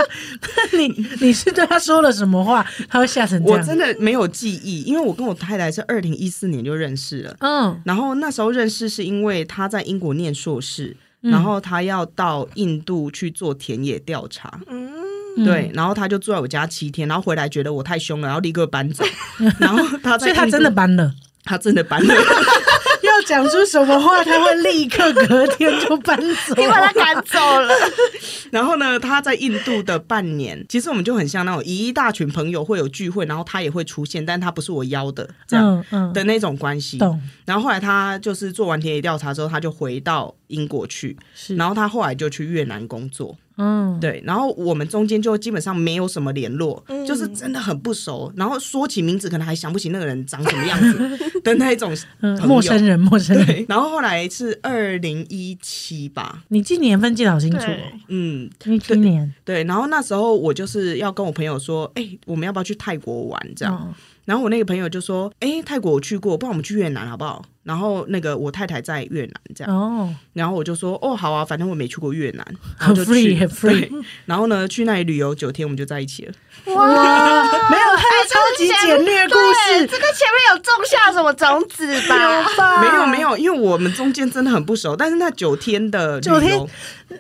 [0.76, 0.88] 你
[1.20, 3.60] 你是对他说了什么话，他会吓成这样？
[3.60, 7.36] 我真的没有记忆，因为我跟我太太是二零一四年就认识了。
[7.38, 15.01] 嗯然后那时候认识是因为他在英国念硕士，嗯然后他要到印度去做田野调查，嗯，嗯
[15.44, 19.04] 对，然后他就住在我家七天，然后回来觉得我太凶了，然后立刻搬走，
[19.58, 21.12] 然后他在所以他真的，搬了。
[21.44, 22.14] 他真的搬了，
[23.02, 26.16] 要讲出什么话，他会立刻隔天就搬
[26.46, 26.54] 走。
[26.56, 27.74] 你把他赶走了，
[28.52, 35.66] 然后呢，他在印度的半年，其实我们就很像那种一大群朋友会有聚会，然后他也会出现，但他不是我邀的这样。
[35.66, 37.20] 嗯嗯，的那种关系，懂。
[37.44, 53.64] 然后后来他就是做完田野调查之后，他就回到英国去，是，然后他后来就去越南工作，嗯，对，然后我们中间就基本上没有什么联络，嗯就是真的很不熟，然后说起名字可能还想不起那个人长什么样子的那一种嗯，陌生人，陌生人。
[53.68, 57.66] 然后后来是二零一七吧，你记年份记得好清楚
[58.08, 63.74] 嗯，一七年对，然后那时候我就是要跟我朋友说，哎、我们要不要去泰国玩这样？
[63.74, 67.44] 哦然后我那个朋友就说，哎、泰国我去过，不然我们去越南好不好？
[67.64, 72.44] 然后那个我太太在越南这样，哦，然后我就说，哦，好啊，反正我没去过越南，
[72.78, 73.90] 然很后就 free 去，很 free 对，
[74.26, 76.32] 然后呢，去那里旅游九天，我们就在一起了。
[76.66, 79.86] 哇，没有，他的超级简略故，事。
[79.86, 82.42] 这个前面有种下什么种子吧？
[82.56, 82.80] 吧？
[82.82, 86.60] 没有没有，因为我们中间真的很不熟，但是那九天的旅九天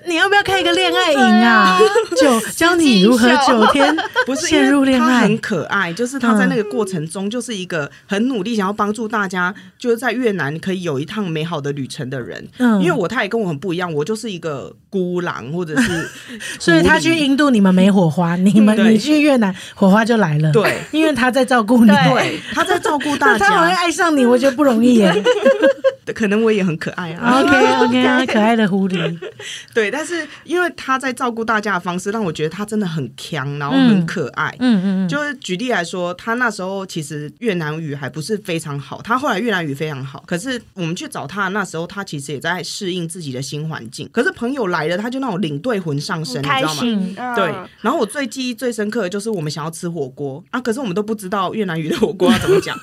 [0.06, 1.78] 你要不要开一个恋爱营啊？
[2.20, 3.94] 九教你如何九天
[4.26, 5.08] 不是陷入恋爱。
[5.08, 5.38] 他很？
[5.38, 12.46] 可爱，就是他在那个过程中就是一个很努力想要帮助大家，就是在越南可以有一趟美好的旅程的人。
[12.58, 16.08] 嗯因为我他也跟我很不一样，我就是一个孤狼或者是
[16.58, 20.50] 所以他去印度，你们没火花；你们对你去越南，火花就来了。
[20.52, 21.90] 对，因为他在照顾你。
[21.90, 25.12] 对对他在照顾大家 他好像，爱上你，我觉得不容易耶。
[26.14, 27.40] 可能我也很可爱啊。
[27.42, 29.18] OK OK， 可爱的狐狸。
[29.74, 34.54] 对，但是因为他在照顾大家的方式，让我觉得他真的很强，然后很嗯可爱。
[34.58, 40.24] 嗯嗯嗯，就是举例来说，他那时候其实越南语还不是非常好，他后来越南语非常好。
[40.26, 44.08] 可是我们去找他那时候，他其实也在适应自己的新环境。
[44.12, 47.34] 可是朋友来了，他就那种领队魂上身，你知道吗？
[47.36, 52.76] 对，然后我最记忆最深刻的就是我们想要吃火锅啊，可是我们都不知道越南语的火锅要怎么讲，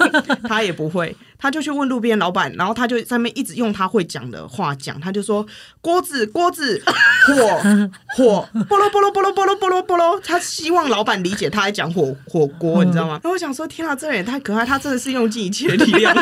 [0.47, 5.45] 他也不会，他就去问路边老板，然后他就上面一直用他会讲的话讲，他就说
[5.82, 6.82] 锅子锅子
[7.25, 7.34] 火
[8.15, 13.13] 火波罗波罗波罗波罗波罗波罗，他希望老板理解他在讲火火锅，你知道吗？
[13.13, 16.13] 然后我想说，天啊，这人也太可爱，他真的是用尽一切力量，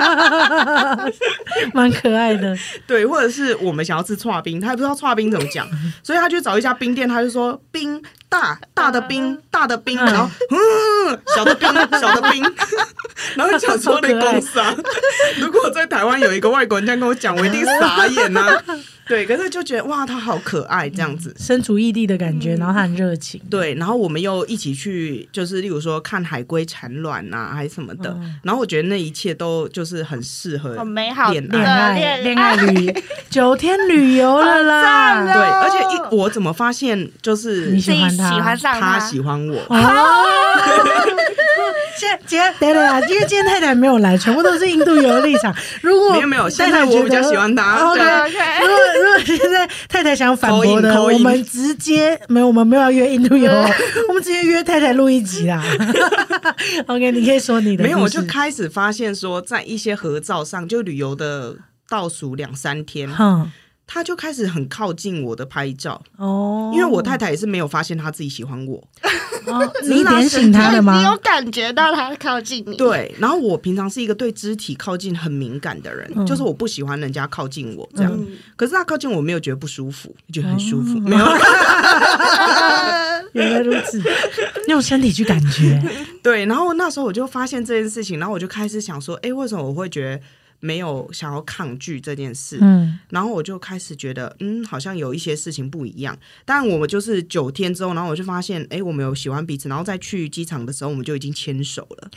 [1.74, 2.56] 蛮可爱的。
[2.86, 5.68] 对，或者是我们想要吃串冰，他也不知道串冰怎么讲，
[6.04, 11.68] 所以他去找一家冰店，他就说冰大大的冰大的冰，然后嗯小的冰
[12.00, 12.44] 小的冰，
[13.36, 14.76] 然后想说那公司啊，
[15.40, 18.62] 如果在台湾有一个外国人这样跟我讲，我一定傻眼呐、
[19.08, 21.34] 对，可是就觉得哇，他好可爱这样子。
[21.40, 23.42] 身处异地的感觉，然后他很热情。
[23.50, 28.18] 对，然后我们又一起去，就是例如说看海龟产卵啊、还是什么的。
[28.44, 31.82] 然后我觉得那一切都就是很适合很美好的恋恋爱。
[31.94, 32.94] 爱恋爱旅
[33.30, 35.24] 九天旅游了啦。
[35.24, 39.78] 对，而且一我怎么发现就是你喜喜欢他欢上他喜欢我，哦，
[41.98, 45.54] 现天等等啊，因为今天太太没有来，全部都是印度游的立场。
[45.82, 53.52] 如果没有没有太现在太我比较喜欢他 OK，OK 如果如果现在太太想反驳的，我们直接没有，我们没有要约印度游，
[54.10, 55.64] 我们直接约太太录一集啦。
[56.88, 57.84] OK，你可以说你的。
[57.84, 61.56] 没有，我就开始发现说，在一些合照上，就旅游的
[61.90, 63.52] 倒数两三天，嗯，
[63.86, 68.88] 他就开始很靠近我的拍照，哦，因为我太太也是没有发现他自己喜欢我，
[69.48, 71.16] 哦，你点醒他了吗你有？
[71.18, 78.12] 感觉到他靠近你？，对，然后我平常是一个对肢体靠近很敏感的人，嗯就是我不喜欢人家靠近我这样。
[78.14, 81.26] 嗯，可是他靠近我没有觉得不舒服，觉得很舒哦服，没有。
[83.34, 84.02] 原来如此，
[84.68, 85.82] 用身体去感觉。
[86.24, 90.22] 对，然后那时候我就发现这件事情，然后我就开始想说，哎，为什么我会觉得
[90.60, 92.58] 没有想要抗拒这件事？
[92.62, 96.18] 嗯，然后我就开始觉得，嗯，好像有一些事情不一样。
[96.46, 102.10] 但我们就是九天之后，然后我就发现，哎，我们有喜欢彼此，然后再去机场的时候，我们就已经牵手了。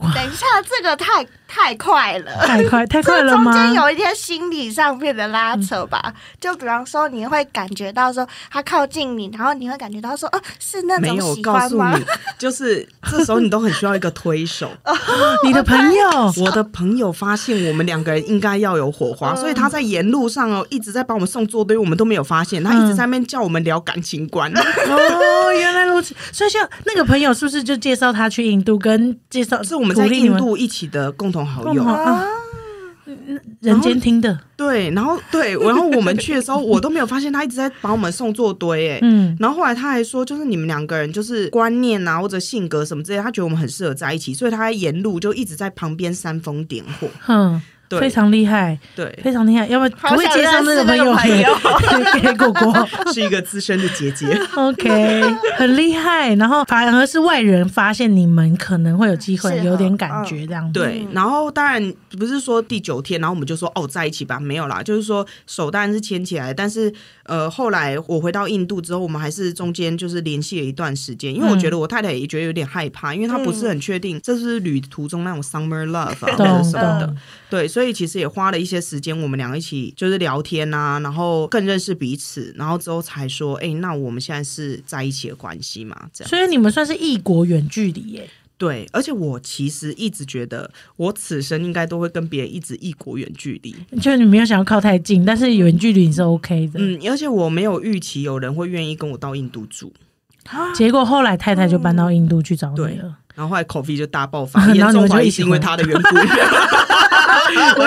[0.00, 2.32] 等一下，这个太太快了。
[2.46, 3.52] 太快 太快了吗？
[3.52, 12.04] 中间有一些心理上面的拉扯吧，就比方说你会感觉到说他靠近你，然后你会感觉到说，哦，是那种喜欢吗你？，
[12.38, 14.70] 就是这时候你都很需要一个推手。
[15.44, 22.62] 你的朋友我的朋友发现我们两个人应该要有火花，所以他在沿路上哦一直在帮我们送座堆，我们都没有发现。
[22.62, 24.52] 他一直在那边叫我们聊感情观。
[24.56, 26.14] 哦，原来如此。
[26.32, 31.82] 所以像那个朋友是不是就介绍他去印度，跟介绍是我们在鼓励你印度一起的共同好友。
[31.82, 32.24] 啊，
[33.60, 38.98] 人间听的，对，然后对，然后我们去的时候，我都没有发现他一直在把我们送做堆，哎。
[39.00, 47.08] 嗯，然后后来他还说，就是你们两个人就是观念啊或者性格什么之类，他觉得我们很适合在一起，所以他在沿路就一直在旁边煽风点火。
[47.20, 49.66] 哼，对，非常厉害，对，非常厉害。
[49.66, 54.26] 要不要不可以介绍那个朋友那个 给给果果 是一个资深的姐姐。
[54.54, 55.22] OK，
[55.56, 56.34] 很厉害。
[56.34, 60.78] 然后反而是外人发现你们可能会有机会，有点感觉这样子。
[60.78, 66.92] 对，然后当然不是说第九天，然后我们就说哦在一起吧，没有啦，就是说手当然是牵起来，但是
[67.28, 77.14] 呃后来我回到印度之后，我们还是中间就是联系了一段时间，因为我觉得我太太也觉得有点害怕，因为她不是很确定这是旅途中那种 summer love 啊或者什么的，
[77.48, 86.08] 对，所以其实也花了一些时间，我们两个一起就是聊天啊，然后更认识彼此，然后之后才说，哎，那我们现在是在一起的关系嘛？
[86.12, 86.28] 这样。
[86.28, 88.28] 所以你们算是异国远距离耶。
[88.58, 93.74] 对，而且我其实一直觉得，我此生应该都会跟别人一直异国远距离。
[94.00, 96.80] 就你没有想要靠太近，但是远距离你是 OK 的。
[96.80, 99.92] 嗯，而且我没有预期有人会愿意跟我到印度住，
[100.74, 103.16] 结果后来太太就搬到印度去找你对了。
[103.36, 106.08] 然后后来 coffee 就大爆发， 然后你严重们就一起怀疑是因为他的缘故。
[107.78, 107.86] 喂，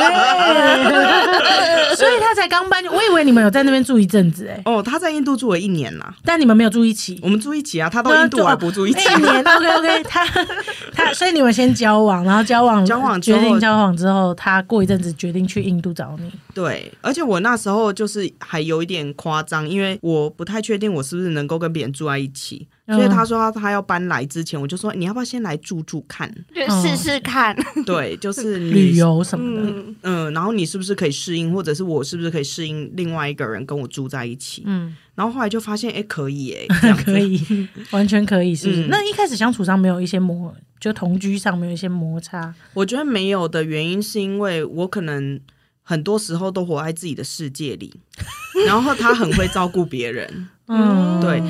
[1.96, 7.20] 所以他才刚搬，我以为你们有在那边住一阵子哎，哦，他在印度住了一年啦，但你们没有住一起。
[7.22, 9.00] 我们住一起啊，他到印度我还不住一起。
[9.00, 10.26] 一年 OK OK，他
[10.94, 16.32] 他，所以你们先交往，然后交往交往决定交往之后，他过一阵子决定去印度找你。
[16.54, 26.30] 对，而且我那时候就是还有一点夸张，因为我不太确定我是不是能够跟别人住在一起，嗯所以他说他他要搬来之前，我就说你要不要先来住住看？
[26.54, 27.56] 就试试看。
[27.86, 34.64] 对，就是旅游什么的，嗯，嗯，然后你是不是可以适应，或者是我是不是可以适应另外一个人跟我住在一起？
[34.66, 37.18] 嗯，然后后来就发现，哎， 可以哎，可。
[37.20, 38.88] 以，完全可以，是不是？
[38.88, 45.40] 嗯那一开始相处上没有一些磨，就同居上没有一些摩擦，我觉得没有的原因是因为我可能
[45.84, 47.94] 很多时候都活在自己的世界里，
[48.68, 50.48] 然后他很会照顾别人。
[50.74, 51.44] 嗯，对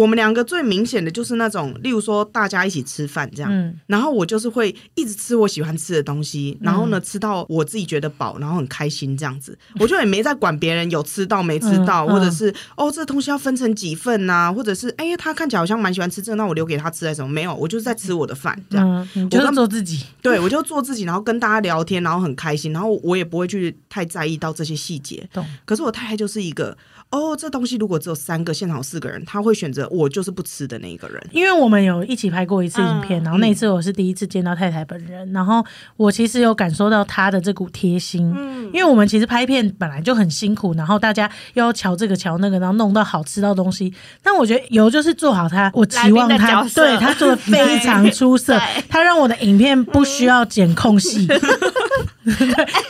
[0.00, 17.28] 我们两个最明显的就是那种，例如说大家一起吃饭这样，嗯然后我就是会一直吃我喜欢吃的东西，然后呢吃到我自己觉得饱，然后很开心这样子，我就也没在管别人有吃到没吃到，或者是哦这东西要分成几份呐、或者是哎他看起来好像蛮喜欢吃这，那我留给他吃还是什么？
[17.28, 19.08] 没有，我就是在吃我的饭这样。
[19.16, 25.28] 嗯，你就是做自己，对，我就做自己，然后跟大家聊天，然后很开心，然后我也不会去太在意到这些细节。
[25.32, 25.44] 懂？
[25.64, 26.76] 可是我太太就是一个，
[27.10, 31.22] 哦，这东西如果只有三个，现场有四个人，他会选择我就是不吃的那一个人。
[31.32, 35.64] 因为我们有一起拍过一次影片，嗯然后那一次我是第一次见到太太本人，然后
[35.96, 43.92] 我其实有感受到她的这股贴心，嗯因为我们其实拍片本来就很辛苦，然后大家又要瞧这个瞧那个，然后弄到好吃到东西。
[44.22, 51.26] 但我觉得有就是做好他，我期望他对他做的非常出色 对，他让我的影片不需要剪空隙，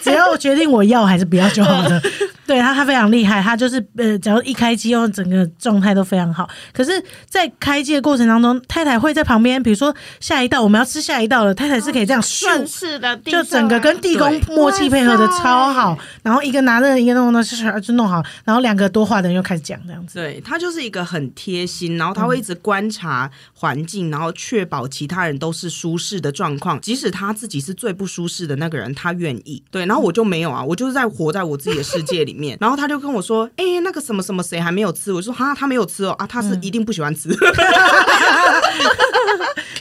[0.03, 2.01] 只要我决定我要还是不要就好了。
[2.51, 6.51] 对他，他非常厉害，他就是呃，只要一开机哦，整个状态都非常好。
[6.73, 17.41] 可是，在开机的过程当中，太太会在旁边，比如说下一道我们要吃下一道了，太太是可以这样顺咻势的就整个跟地宫默契配合的超好，然后一个拿着一个弄弄
[17.81, 20.19] 就弄好，然后两个多话的人又开始讲这样子。
[20.19, 29.63] 对他就是一个很贴心，然后他会一直观察环境，然后确保其他人都是舒适的状况，即使他自己是最不舒适的那个人，他愿意。
[29.71, 32.40] 对，然后我就没有啊，我就是在活在我自己的世界里面。
[32.61, 37.29] 然后他就跟我说：“哎、那个什么什么谁还没有吃？”我说：“哈，他没有吃哦，啊，他是一定不喜欢吃。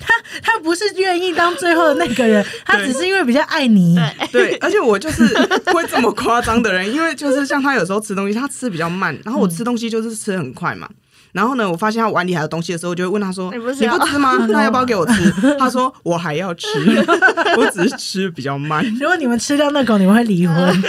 [0.02, 4.00] 他他不是愿意当最后的那个人，他只是因为比较爱你。
[4.32, 5.26] 对，而且我就是
[5.74, 10.90] 会这么夸张的人，因为就是像他有时候吃东西，他吃比较慢，然后我吃东西就是吃很快嘛。
[11.32, 13.86] 然后呢，我发现他碗里还有东西的时候，我就会问他说：“你不吃
[14.18, 14.34] 吗？
[14.50, 16.68] 那要不要给我吃？”他说： “我还要吃，
[17.56, 20.84] 我只是吃比较慢。”如果你们吃掉那狗，你们会离婚。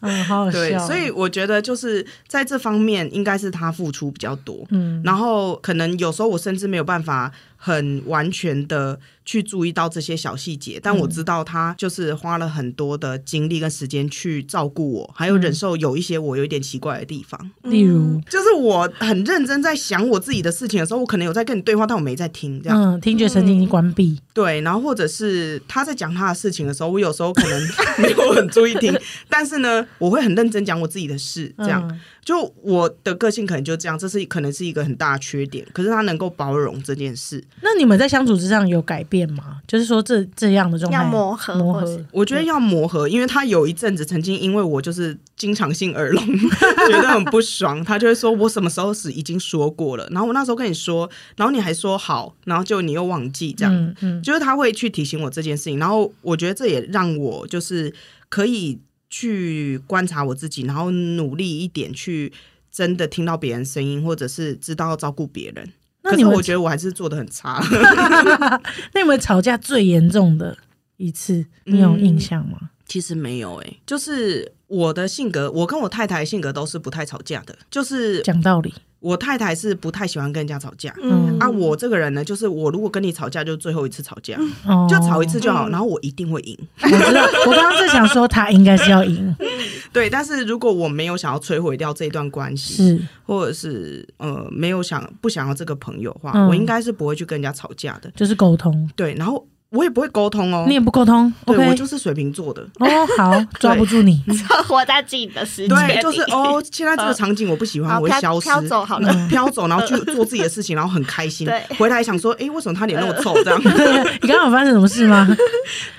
[0.00, 0.58] 嗯，好好笑。
[0.58, 4.66] 对，所以我觉得就是在这方面，应该是他付出比较多。
[4.70, 7.32] 嗯，然后可能有时候我甚至没有办法
[7.66, 17.50] 很完全的去注意到这些小细节，但我知道他就是花了很多的精力跟时间去照顾我，还有忍受有一些我有一点奇怪的地方。
[17.64, 24.16] 例如，就是我很认真在想我自己的事情的时候，我可能有在跟你对话，但我没在听，这样、嗯，听觉神经已经关闭。
[24.32, 24.60] 对。
[24.60, 28.96] 然后或者是他在讲他的事情的时候，我有时候可能 没有很注意听，
[29.28, 31.84] 但是呢，我会很认真讲我自己的事，这样。
[31.90, 39.60] 嗯就我的个性可能就这样，这是可能是一个很大的缺点，可是他能够包容这件事，那你们在相处之上有改变吗？
[39.66, 42.04] 就是说这这样的状态要磨合磨合。
[42.12, 46.24] 我觉得要磨合，因为他有一阵子曾经因为我就是经常性耳聋，
[46.88, 57.92] 觉得很不爽，他就会说我什么时候死已经说过了，然后我那时候跟你说，然后你还说好，然后就你又忘记这样，嗯嗯就是他会去提醒我这件事情，然后我觉得这也让我就是
[58.28, 58.78] 可以
[59.08, 62.32] 去观察我自己，然后努力一点去
[62.70, 65.72] 真的听到别人声音，或者是知道照顾别人。
[66.10, 67.60] 可那你们是我觉得我还是做的很差。
[68.92, 70.56] 那你们吵架最严重的
[70.96, 72.70] 一次，你有印象吗？
[72.86, 77.56] 其实没有诶、就是我的性格，我跟我太太性格都是不太吵架的。
[77.68, 78.72] 就是讲道理，
[79.06, 80.92] 我太太是不太喜欢跟人家吵架。
[81.02, 84.36] 嗯啊，我这个人呢，就是我如果跟你吵架，就是最后一次吵架，
[84.66, 86.58] 哦，就吵一次就好，嗯然后我一定会赢。
[86.82, 89.34] 我知道，我刚刚是想说他应该是要赢，
[89.92, 98.10] 对，但是如果我没有想要摧毁掉这一段关系，是或者是呃没有想不想要这个朋友的话，嗯我应该是不会去跟人家吵架的。
[98.16, 99.46] 就是沟通，对，然后
[99.76, 100.74] 我也不会沟通哦你。
[100.74, 102.62] 也不沟通对我就是水瓶座的。
[102.78, 104.22] 哦，好， 抓不住你，
[104.68, 109.08] 活在自己的世界里，对，就是哦，现在这个场景我不喜欢，我会消失，飘走好了。
[109.12, 111.62] 嗯飘走，然后去做自己的事情，然后很开心对。
[111.76, 113.34] 回来想说，哎，为什么他脸那么臭？
[113.42, 115.26] 这样你刚刚有发生什么事吗？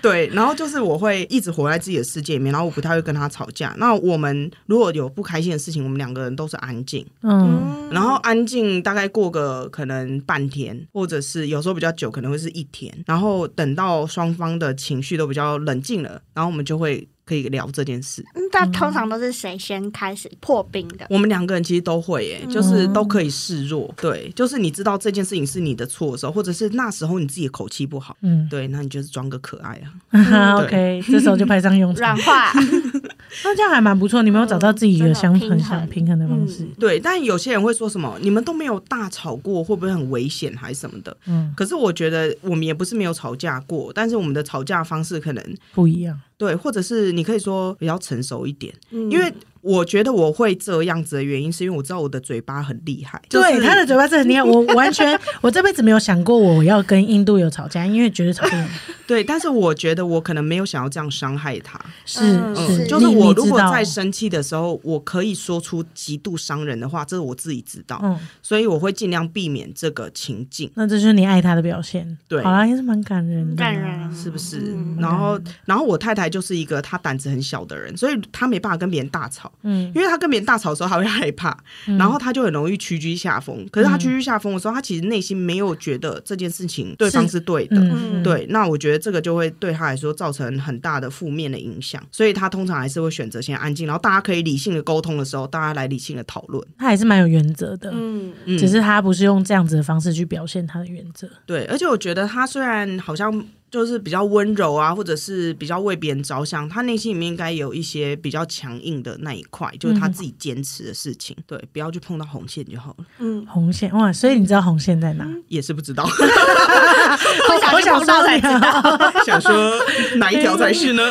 [0.01, 3.73] 对，然后就是我会一直活在自己的世界里面，然后我不太会跟他吵架。
[3.78, 12.93] 那我们如果有不开心的事情，我们两个人都是安静，嗯，然后安静大概过个可能半天，或者是有时候比较久，可能会是一天。
[13.05, 18.23] 然后等等到双方的情绪都比较冷静了，然后我们就会可以聊这件事。
[18.34, 21.05] 嗯但通常都是谁先开始破冰的？
[21.09, 23.93] 我们两个人其实都会、耶，就是都可以示弱。
[23.97, 29.80] 对，就是你知道这件事情是你的错的时候，或者是那时候你自己的口气不好，嗯对，那你就是装个可爱
[30.11, 30.55] 啊。
[30.63, 32.51] OK，这时候就派上用场软，化，
[33.43, 34.23] 那这样还蛮不错。
[34.23, 41.15] 你没有找到自己的相平衡的方式，对，但有些人会说什么，你们都没有大吵过，会不会很危险还是什么的？
[41.28, 45.43] 嗯，可是我觉得我们也不是没有吵架过，但是我们的吵架方式可能
[45.75, 49.09] 不一样，对，或者是你可以说比较成熟一点，嗯。
[49.09, 53.22] 因为我觉得我会这样子的原因，是因为我知道我的嘴巴很厉害。
[53.30, 58.68] 就是对，他的嘴巴是很厉害， 我完全我这辈子没有想过我要跟印度有吵架，因为觉得吵架。
[59.05, 61.80] 对，但是我觉得我可能没有想要这样伤害他。
[62.05, 72.18] 是嗯是，嗯，就是我如果在生气的时候，我可以说出极度伤人的话，这是我自己知道，嗯，所以我会尽量避免这个情境，那这就是你爱他的表现。
[72.28, 74.74] 对好啦，也是蛮感人的啊，感人是不是？
[74.76, 81.57] 嗯然后，然后我太太就是一个她胆子很小的人，所以她没办法跟别人大吵，嗯，因为他跟别人大吵的时候，他会害怕，
[81.97, 83.67] 然后他就很容易屈居下风。
[83.71, 87.77] 可是他屈居下风的时候，他其实内心没有觉得这件事情对方是对的。
[87.77, 96.65] 嗯，对，那我觉得这个就会对他来说造成很大的负面的影响，所以他通常还是会选择先安静，然后大家可以理性的沟通的时候，大家来理性的讨论。
[96.77, 101.27] 他还是蛮有原则的，嗯，嗯，只是他不是用这样子的方式去表现他的原则。
[101.45, 111.36] 对，而且我觉得他虽然好像就是比较温柔啊，或者是比较为别人着想，他内心里面应该有一些比较强硬的那一块，就是他自己坚持的事情。
[111.45, 113.05] 对，不要去碰到红线就好了。
[113.20, 115.28] 嗯红线哇，所以你知道红线在哪？
[115.47, 119.11] 也是不知道， 我想心碰到才说你知道。
[119.26, 119.74] 想说
[120.18, 121.03] 哪一条才是呢？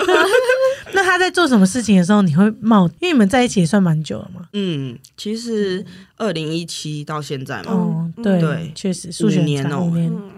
[0.92, 2.86] 那他在做什么事情的时候，你会冒？
[3.00, 4.42] 因为你们在一起也算蛮久了嘛。
[4.54, 5.84] 嗯，其实
[6.16, 9.90] 二零一七到现在嘛，哦，嗯对，对确实数学年哦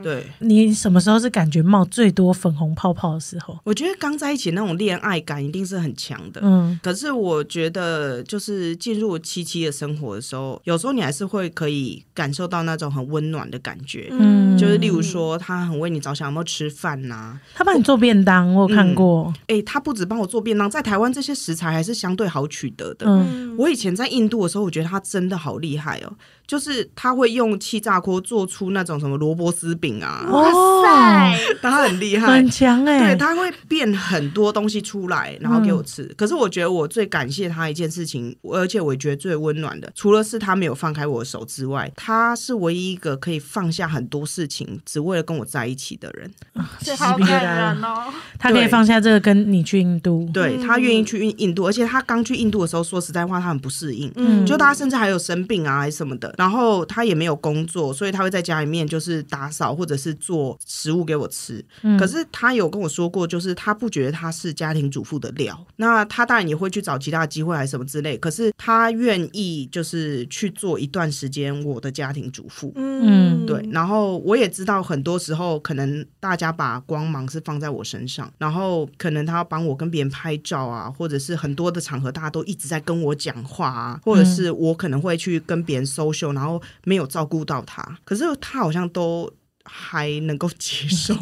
[0.02, 0.24] 对。
[0.40, 3.58] 你什么时候是感觉冒最多粉红泡泡的时候？
[3.64, 14.08] 我觉得刚在一起那种恋爱感一定是很强的，嗯可是我觉得，就是进入七七的生活的时候，有时候你还是会可以感受到那种很温暖的感觉。
[14.12, 19.32] 嗯，就是例如说，他很为你着想，有没有吃饭呐、他帮你做便当，我有看过。
[19.46, 23.06] 诶，他不止帮我做便当，在台湾这些食材还是相对好取得的。
[23.08, 26.12] 嗯我以前在印度的时候，我觉得他真的好厉厉害哦，
[26.46, 30.50] 就是他会用气炸锅做出那种什么萝卜丝饼啊，哇
[30.82, 32.48] 塞，他很厉害很。
[32.50, 36.02] 强哎、对，他会变很多东西出来，然后给我吃。
[36.16, 46.30] 可是我觉得我最感谢他一件事情，而且我觉得最温暖的，除了是他没有放开我的手之外，他是唯一一个可以放下很多事情，只为了跟我在一起的人。
[46.80, 48.12] 这好感人哦。
[48.38, 54.10] 他可以放下这个跟你去印度，对他愿意去印印度，而且他刚去印度的时候，说实在话，他很不适应。
[54.16, 61.64] 嗯就他甚至还有生病啊，还是什么的，然后他也没有工作，所以他会在家里面就是打扫或者是做食物给我吃。
[61.82, 65.66] 嗯可是他有跟我说过，就是他不觉得他是家庭主妇的料。
[65.76, 72.72] 那他当然也会去找其他的机会还是什么之类，可是他愿意就是去做一段时间我的家庭主妇。
[72.76, 89.32] 嗯对，然后我也知道，很多时候可能大家把光芒是放在我身上，然后可能他要帮我跟别人拍照啊，或者是很多的场合大家都一直在跟我讲话啊，或者是我可能会去跟别人 social，然后没有照顾到他，可是他好像都
[89.64, 91.16] 还能够接受，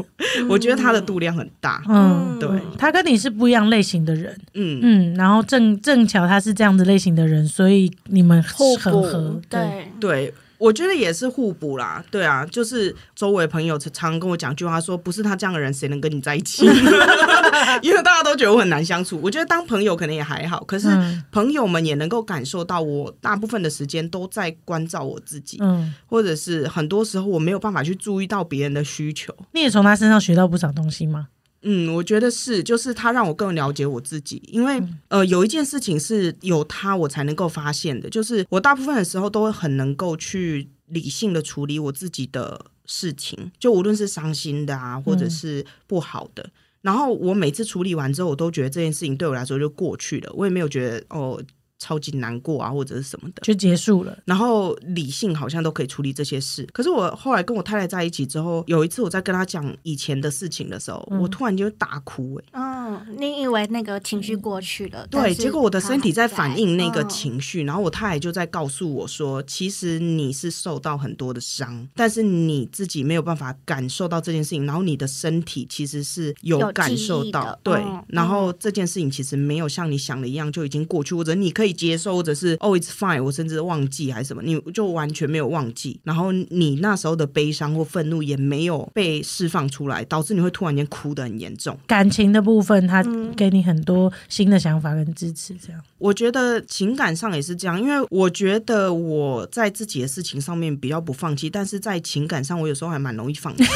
[0.48, 4.80] 我觉得他的度量很大，嗯，对，他跟你是不一样类型的人，嗯。
[4.82, 12.04] 嗯，然后正正巧他是这样子类型的人，所以你们很合，对，对，我觉得也是互补啦。
[12.10, 16.66] 对啊，就是周围朋友常常跟我讲一句话说，不是他这样的人，谁能跟你在一起？
[17.82, 19.20] 因为大家都觉得我很难相处。
[19.22, 29.34] 我觉得当朋友可能也还好，可是嗯朋友们也能够感受到我大部分的时间都在关照我自己，嗯，或者是很多时候我没有办法去注意到别人的需求。
[29.52, 31.28] 你也从他身上学到不少东西吗？
[31.68, 46.48] 嗯，我觉得是，就是他让我更了解我自己，因为、呃，有一件事情是有他我才能够发现的，就是我大部分的时候都会很能够去理性的处理我自己的事情，就无论是伤心的啊，或者是不好的。
[46.82, 51.42] 然后我每次处理完之后，我都觉得这件事情对我来说就过去了，我也没有觉得哦
[51.78, 53.42] 超级难过啊或者是什么的。
[53.42, 54.16] 就结束了。
[54.24, 56.66] 然后理性好像都可以处理这些事。
[56.72, 91.78] 可是我后来跟我太太在一起之后，有一次我在跟她讲以前的事情的时候，我突然就大哭、欸，嗯，你以为那个情绪过去了，对，结果我的身体在反映那个嗯情绪，然后我太太就在告诉我说，其实你是受到很多的伤，但是你自己没有办法感受到这件事情，然后你的身体其实是有有感受到对嗯，然后这件事情其实没有像你想的一样就已经过去，或者你可以接受，或者是哦 it's fine，我甚至忘记还是什么，你就完全没有忘记，然后你那时候的悲伤或愤怒也没有被释放出来，导致你会突然间哭得很严重。
[91.86, 93.04] 感情的部分，他
[93.36, 95.80] 给你很多新的想法跟支持，这样。
[95.98, 103.70] 我觉得情感上也是这样，因为我觉得我在自己的事情上面比较不放弃，但是在情感上我有时候还蛮容易放弃的。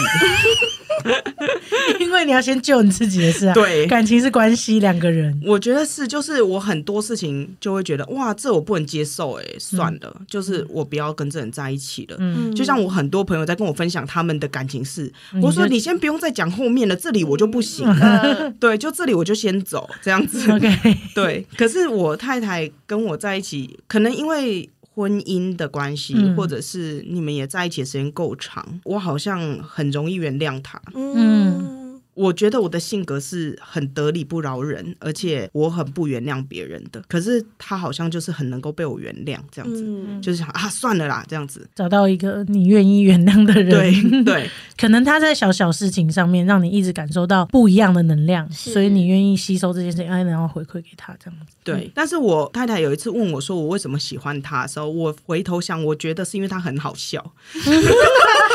[1.99, 3.55] 因为你要先救你自己的事啊。
[3.55, 5.41] 对感情是关系两个人。
[5.45, 12.17] 我觉得是，就是我很多事情就会觉得哇，这我不能接受、哎，算了，就是我不要跟这人在一起了。
[12.19, 12.55] 嗯。
[12.55, 15.41] 就像我很多朋友在跟我分享他们的感情事，嗯。
[15.41, 17.87] 我说你先不用再讲后面了，这里我就不行。
[17.87, 18.51] 了。
[18.61, 20.51] 对，就这里我就先走这样子。
[20.51, 26.37] OK， 对，可是我太太跟我在一起，可能因为婚姻的关系，嗯。
[26.37, 30.81] 或者是你们也在一起的时间够长，我好像很容易原谅她。
[30.95, 31.80] 嗯
[32.21, 37.03] 我觉得我的性格是很得理不饶人，而且我很不原谅别人的。
[37.09, 41.67] 可是他好像就是很能够被我原谅，这样子，嗯就是想啊，算了啦，这样子。
[41.75, 43.71] 找到一个你愿意原谅的人。
[43.71, 51.55] 对对， 可能他在小小事情上面让你一直感受到不一样的能量，所以你愿意吸收这件事情，哎，然后回馈给他这样子。
[51.65, 57.33] 对，但是我太太有一次问我说我为什么喜欢他的时候，我回头想，我觉得是因为他很好笑。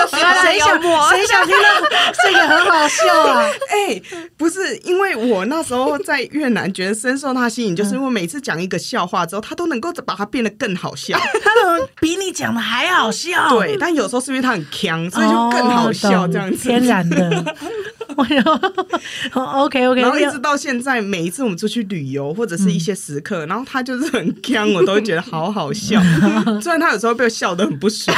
[0.41, 1.63] 谁想我，谁想听到
[2.23, 3.49] 这个很好笑啊？
[3.69, 4.01] 哎、
[4.37, 11.17] 不是，因为我那时候在越南，觉得深受他吸引，就是因为每次讲一个笑话之后，他都能够把它变得更好笑。
[11.17, 13.49] 他能比你讲的还好笑。
[13.49, 16.57] 对，但有时候是因为他很强，所以就更好笑哦这样子。
[16.57, 17.55] 天然的。
[18.15, 26.01] OK OK， 然后一直到现在，每一次我们出去旅游或者是一些时刻，然后他就是很僵，我都会觉得好好笑。
[26.61, 28.15] 虽然他有时候被我笑得很不爽，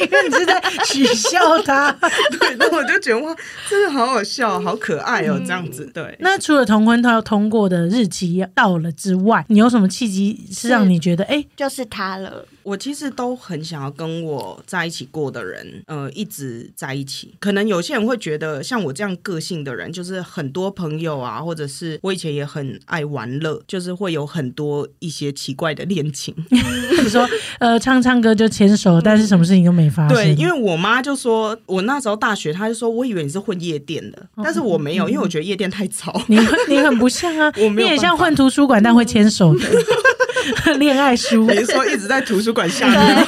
[0.00, 1.92] 因为你是在取笑他。
[2.38, 3.36] 对，但我就觉得哇，
[3.68, 5.84] 真的好好笑，好可爱哦，这样子。
[5.92, 12.44] 对，那除了同婚他要通过的日期到了之外，你有什么契机是让你觉得哎、就是他了。
[12.62, 17.34] 我其实都很想要跟我在一起过的人，呃，一直在一起。
[17.38, 26.34] 可能有些人会觉得，像我这样个性的人，就是很多朋友啊，或者是我以前也很爱玩乐，就是会有很多一些奇怪的恋情。
[26.50, 30.16] 你说呃唱唱歌就牵手，但是什么事情都没发生？
[30.16, 36.22] 对，因为我妈就说，我那时候大学，她就说我以为你是混夜店的，但是我没有，因为我觉得夜店太吵。
[36.28, 36.38] 你
[36.68, 39.66] 你很不像啊， 我没有你也像混图书馆但会牵手的。
[40.78, 43.26] 恋爱书你是说一直在图书馆下面？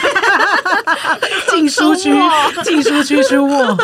[1.51, 2.13] 进书区，
[2.65, 3.77] 进书区书卧。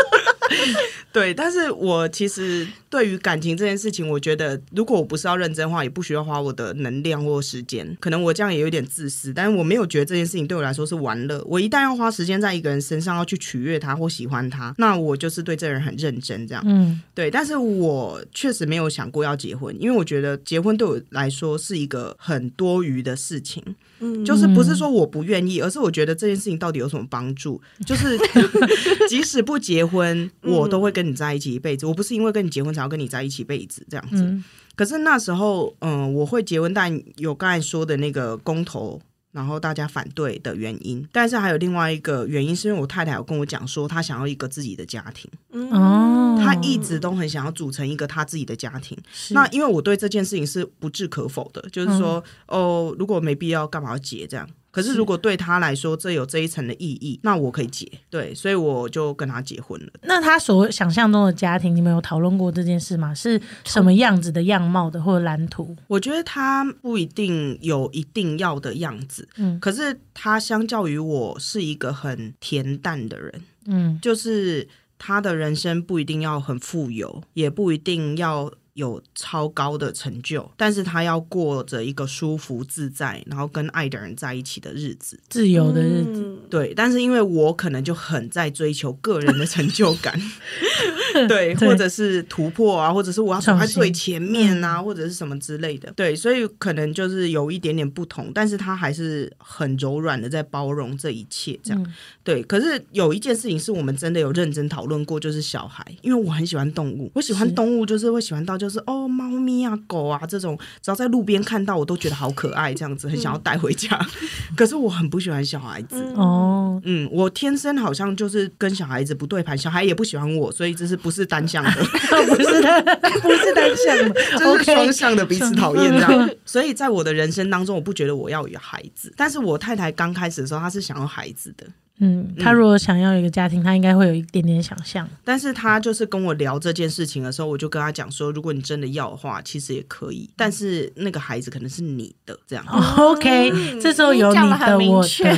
[1.12, 7.96] 对，但是我其实对于感情这件事情，我觉得如果我不是要认真的话，也不需要花我的能量或时间。
[8.00, 11.40] 可能我这样也有点自私，但是我没有觉得这件事情对我来说是玩乐。
[11.46, 16.44] 我一旦要花时间在一个人身上，要去取悦他或喜欢他，那我就是对这个人很认真。
[16.48, 17.30] 这样，嗯，对。
[17.30, 23.62] 但是我确实没有想过要结婚，因为我觉得结婚对我来说是一个很多余的事情。
[24.02, 27.60] 嗯就是不是说我不愿意，而是我觉得这件事情到底有什么帮助？
[27.84, 28.18] 就是
[29.10, 31.84] 即使不结婚，我都会跟你在一起一辈子。
[31.84, 34.22] 我不是因为跟你结婚才要跟你在一起一辈子这样子。
[34.22, 34.44] 嗯
[34.76, 39.00] 可是那时候，嗯，我会结婚，但有刚才说的那个公投。
[39.32, 45.30] 然后大家反对的原因，但是还有另外一个原因，是因为我太太有跟我讲说，她想要一个自己的家庭，
[45.70, 48.98] 哦，她一直都很想要组成一个她自己的家庭。
[49.12, 54.48] 是那因为我对这件事情是不置可否的，就是说，哦，如果没必要，干嘛要结这样？
[54.70, 59.92] 可是如果对他来说这有这一层的意义，那我可以结，对，所以我就跟他结婚了。
[60.02, 63.12] 那他所想象中的家庭，你们有讨论过这件事吗？
[63.12, 65.76] 是什么样子的样貌的，或者蓝图？
[65.88, 74.68] 我觉得他不一定有一定要的样子，嗯可是他相较于我是一个很恬淡的人，嗯就是
[74.98, 85.20] 他的人生不一定要很富有，也不一定要有超高的成就，但是他要过着一个舒服自在，然后跟爱的人在一起的日子。
[85.28, 86.38] 自由的日子，嗯。
[86.50, 90.20] 对，但是因为我可能就很在追求个人的成就感，
[91.28, 101.94] 对，或者是突破啊，或者是我要走在最前面啊，或者是什么之类的，对，所以可能就是有一点点不同，但是他还是很柔软的在包容这一切，这样、嗯。
[102.24, 102.42] 对。
[102.44, 113.98] 可是有一件事情是我们真的有认真讨论过，就是小孩，因为我很喜欢动物，我喜欢动物，就是会喜欢到就是哦，猫咪啊、狗啊这种，只要在路边看到我都觉得好可爱，这样子很想要带回家。
[114.56, 121.70] 可是我很不喜欢小孩子，哦，嗯，我天生好像就是跟小孩子不对盘，小孩也不喜欢我，所以这是不是单向的？
[122.26, 122.84] 不是单，
[123.22, 124.20] 不是单向的。
[124.38, 126.30] 就是双向的彼此讨厌这样。
[126.44, 131.66] 所以在我的人生当中，我不觉得我要有孩子，但是我太太刚开始的时候，她是想要孩子的，
[132.00, 135.08] 嗯，他如果想要一个家庭，他应该会有一点点想象。
[135.22, 142.64] 但是他就是跟我聊这件事情的时候，我就跟他讲说，如果你真的要的话，其实也可以，但是那个孩子可能是你的这样。
[142.68, 145.30] 哦 OK，这时候有你的我确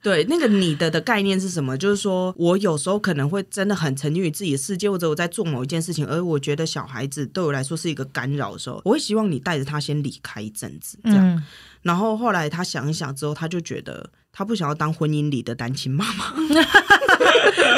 [0.00, 1.76] 对那个你的的概念是什么？
[1.76, 11.26] 就是说我有时候可能会真的很沉浸于自己的世界，或者我在做某一件事情，而我觉得小孩子对我来说是一个干扰的时候，我会希望你带着他先离开一阵子，这样。
[11.26, 11.44] 嗯，
[11.82, 16.32] 然后后来他想一想之后，他就觉得他不想要当婚姻里的单亲妈妈。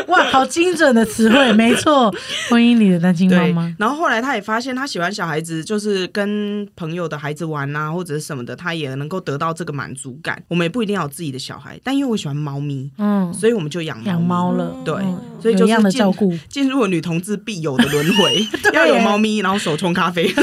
[0.08, 2.12] 哇，好精准的词汇，没错，
[2.48, 10.42] 婚姻里的单亲妈对妈，，然后后来他也发现他喜欢小孩子，就是跟朋友的孩子玩啊，或者是什么的，他也能够得到这个满足感。
[10.48, 20.32] 我们也不一定要有自己的小孩，但因为我喜欢猫咪，嗯，所以我们就养养猫了，对嗯所以就一样的进照顾，进入了女同志必有的轮回， 要有猫咪，然后手冲咖啡。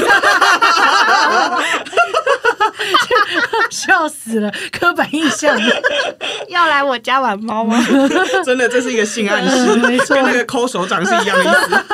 [3.70, 5.58] 笑死了，刻板印象，
[6.48, 7.78] 要来我家玩猫吗？
[8.44, 11.84] 真的，这是一个性暗示，嗯没错跟那个抠手掌是一样的意思。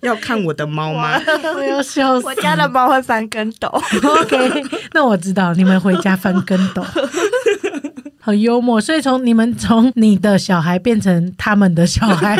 [0.02, 1.20] 要看我的猫吗？
[1.56, 2.34] 我要笑死我。
[2.36, 3.68] 家的猫会翻跟斗。
[3.68, 6.84] OK，那我知道你们回家翻跟斗，
[8.20, 8.80] 很幽默。
[8.80, 12.36] 所以从你们从你的小孩变成他们的小孩，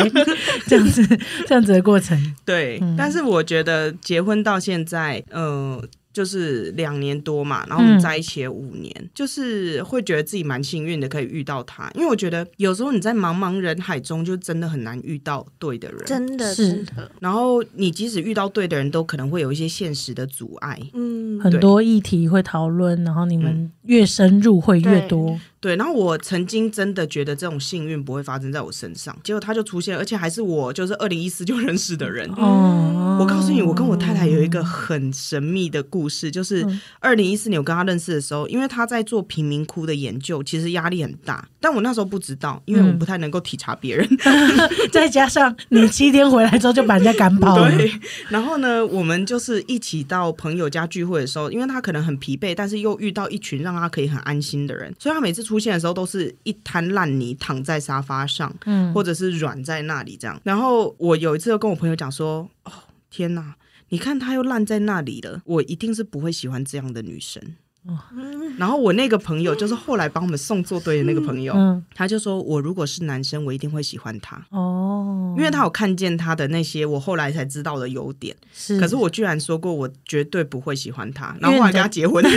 [0.67, 1.07] 这样子
[1.47, 5.81] 这样子的过程，对，但是我觉得结婚到现在，呃。
[6.13, 11.91] 就是两年多嘛，然后我们嗯在一起五年，就是会觉得自己蛮幸运的，可以遇到他。
[11.95, 15.99] 因为我觉得有时候你在茫茫人海中，就真的很难遇到对的人。
[16.05, 20.79] 真的是的，然后你即使遇到对的人，都可能会有一些现实的阻碍。
[20.93, 25.39] 嗯，很多议题会讨论，然后你们越深入会越多。
[25.63, 32.29] 对，然后我曾经真的觉得这种幸运不会发生在我身上，结果他就出现，而且还是我就是二零一四就认识的人。
[32.35, 36.67] 哦，我告诉你，我跟我太太有一个很神秘的故事，就是
[36.99, 44.05] 二零一四年我跟他认识的时候，因为他在做贫民窟的研究，其实压力很大，但我那时候不知道，因为我不太能够体察别人。
[44.91, 47.89] 再加上你七天回来之后就把人家赶跑了，对，
[48.27, 60.39] 然后呢，我们就是一起到朋友家聚会的时候，因为他可能很疲惫，但是又遇到一群让他可以很安心的人，所以他每次出现的时候都是一滩烂泥躺在沙发上，嗯，或者是软在那里这样。
[60.43, 62.71] 然后我有一次又跟我朋友讲说：“哦，
[63.09, 63.55] 天哪！
[63.89, 67.41] 你看她又烂在那里了，我一定是不会喜欢这样的女生。”
[68.57, 78.35] 然后我那个朋友就是后来帮我们送做对的那个朋友，嗯，他就说：“我如果是男生，我一定会喜欢他。”哦，因为他有看见他的那些我后来才知道的优点。
[78.53, 82.23] 是，可是我居然说过我绝对不会喜欢他，然后后来跟他结婚。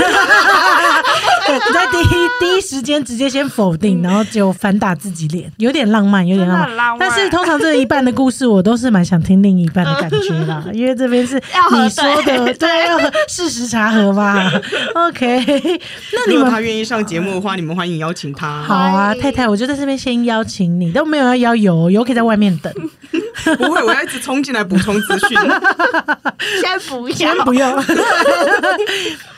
[1.46, 6.68] 对你在第一第一时间直接先否定，然后就反打自己脸，有点浪漫，有点浪
[6.98, 11.36] 漫但是通常这一半的故事，我都是蛮想听另一半的感觉啦，因为这边是
[11.72, 14.50] 你说的，对，要事实查核嘛。
[14.94, 15.35] OK，
[16.14, 18.62] 那你们如果他愿意上节目的话，你们欢迎邀请他。
[18.62, 22.72] 好啊，太太，我就在这边先邀请你，都没有要邀游，游可以在外面等，
[23.58, 25.38] 不会，我要一直冲进来补充资讯。
[26.60, 27.84] 先不要，先不用。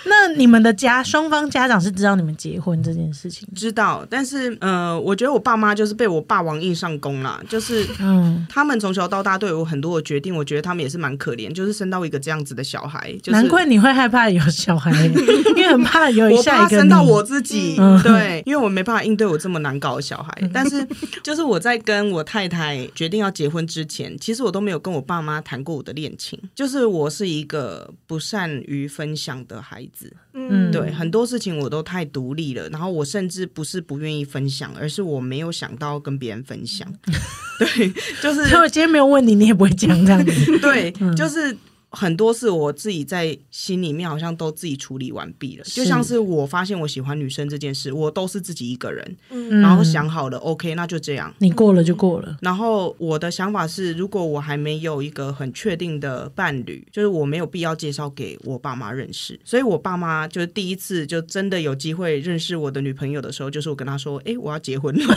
[0.04, 3.46] 那你们的家双方家长是知道你们结婚这件事情？
[3.54, 14.90] 知道，但是呃，我觉得我爸妈就是被我霸王硬上弓啦，就是嗯，他们从小到大对我很多的决定，我觉得他们也是蛮可怜，就是生到一个这样子的小孩，就是难怪你会害怕有小孩，
[15.56, 20.32] 因为很怕有一下一个生到我自己，嗯对，因为我没办法应对我这么难搞的小孩。
[20.52, 20.86] 但是，
[21.22, 26.38] 就是我在跟我太太决定要结婚之前，其实我都没有跟我爸妈谈过我的恋情。
[26.54, 36.86] 就是我是一个不善于分享的孩子，嗯对很多事情我都太独立了，然后我甚至不是不愿意分享，而是我没有想到跟别人分享。
[37.58, 40.58] 对，就是所以我今天没有问你，你也不会讲这样子。
[40.60, 41.56] 对，嗯就是
[41.90, 45.64] 很多事我自己在心里面好像都自己处理完毕了。
[45.64, 51.32] 就像是我发现我喜欢女生这件事，我都是自己一个人，嗯然后想好了，OK，那就这样。
[51.38, 59.38] 你过了就过了，然后我的想法是，如果我还没有一个很确定的伴侣，就是我没有必要介绍给我爸妈认识。
[59.44, 65.14] 所以我爸妈就是第一次就真的有机会认识我的女朋友的时候，就是我跟他说：“哎，我要结婚了。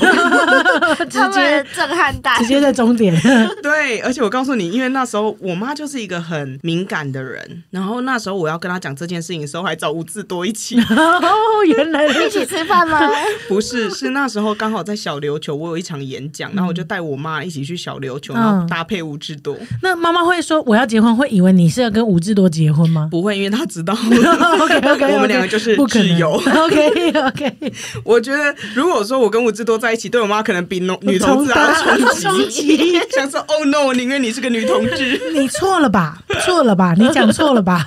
[1.10, 3.14] 直接震撼大直，接在终点。
[3.62, 10.80] ”对，而且我告诉你，因为那时候我妈就是一个很敏感的人，然后那时候我要跟他讲这件事情的时候，还找吴志多一起。
[10.90, 13.00] 哦，原来一起吃饭吗？
[13.48, 19.58] 不是，是那时候刚好在小琉球，我有一场演讲，然后我就带我妈一起去小琉球，然后嗯搭配吴志多。
[19.82, 23.94] 那妈妈会说我要结婚，会以为你是要跟吴志多结婚吗不会，因为她知道？
[24.62, 26.32] OK OK，我们两个就是不可能挚友。
[26.32, 32.78] OK OK，我觉得，如果说我跟吴志多在一起，对我妈可能比农女同志还要冲冲击。
[32.78, 35.20] 击想说，Oh no，我宁愿你是个女同志。
[35.34, 36.18] 你错了吧？
[36.44, 36.94] 错了吧？
[37.00, 37.86] 你讲 错了吧？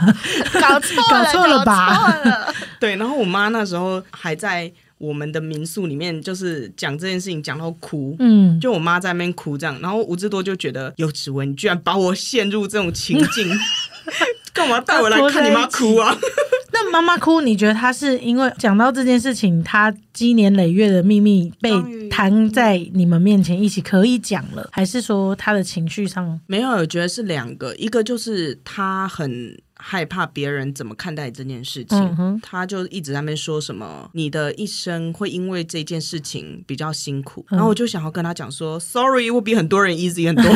[0.61, 8.17] 搞错了，搞错了吧了对，然后我妈那时候还在我们的民宿里面，就是讲这件事情讲到哭。
[8.19, 13.51] 嗯，就我妈在那边哭这样，然后吴志多就觉得有指纹，你居然把我陷入这种情境，
[14.55, 16.17] 干嘛带我来看你妈哭啊？
[16.73, 21.71] 那妈妈哭，你觉得她是因为讲到这件事情，她积年累月的秘密被
[22.09, 26.41] 摊在你们面前一起可以讲了，还是说她的情绪上？
[26.47, 40.45] 没有，我觉得是两个，一个就是她很害怕别人怎么看待这件事情，嗯哼她就一直在那边说什么你的一生会因为这件事情比较辛苦，嗯然后我就想要跟他讲说，sorry，我比很多人 easy 很多。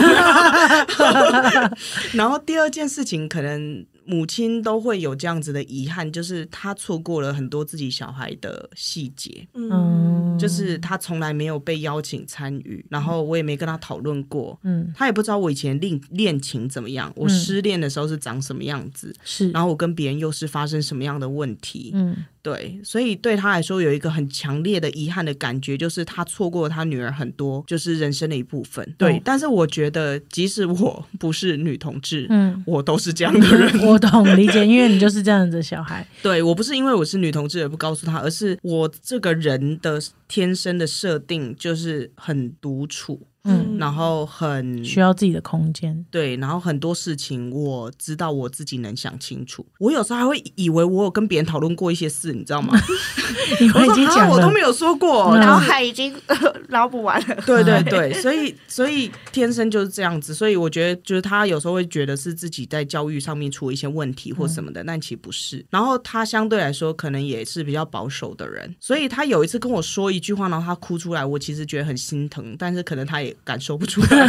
[2.15, 3.85] 然后第二件事情可能。
[4.09, 14.91] 母亲都会有这样子的遗憾，就是她错过了很多自己小孩的细节，嗯，就是她从来没有被邀请参与，然后我也没跟她讨论过，嗯。
[14.97, 28.95] 他也不知道我以前恋恋情怎么样，我失恋的时候是长什么样子，是，然后我跟别人又是发生什么样的问题，嗯对，所以对他来说有一个很强烈的遗憾的感觉，就是他错过了他女儿很多，就是人生的一部分。
[28.97, 32.49] 对，哦但是我觉得，即使我不是女同志，嗯。
[32.67, 33.87] 我都是这样的人。
[33.87, 46.05] 我懂理解，因为你就是这样子的小孩，对我不是因为我是女同志而不告诉他，而是我这个人的天生的设定就是很独处，嗯，然后很需要自己的空间。
[46.11, 49.65] 对，然后很多事情我知道我自己能想清楚。
[49.79, 52.79] 我有时候还会以为我有跟别人讨论过一些事，你知道吗？
[53.61, 55.31] 你我们已说啊经讲了，我都没有说过。
[55.35, 56.15] 嗯脑海已经
[56.69, 57.35] 脑补完了。
[57.47, 65.65] 对对对，所以所以天生就是这样子，所以我觉得就是他有时候会觉得是自己在教育上面出了一些问题或什么的，但其实不是。
[65.71, 74.29] 然后他相对来说可能也是比较保守的人，所以他有一次跟我说一句话，然后他哭出来，我其实觉得很心疼，但是可能他也感受不出来。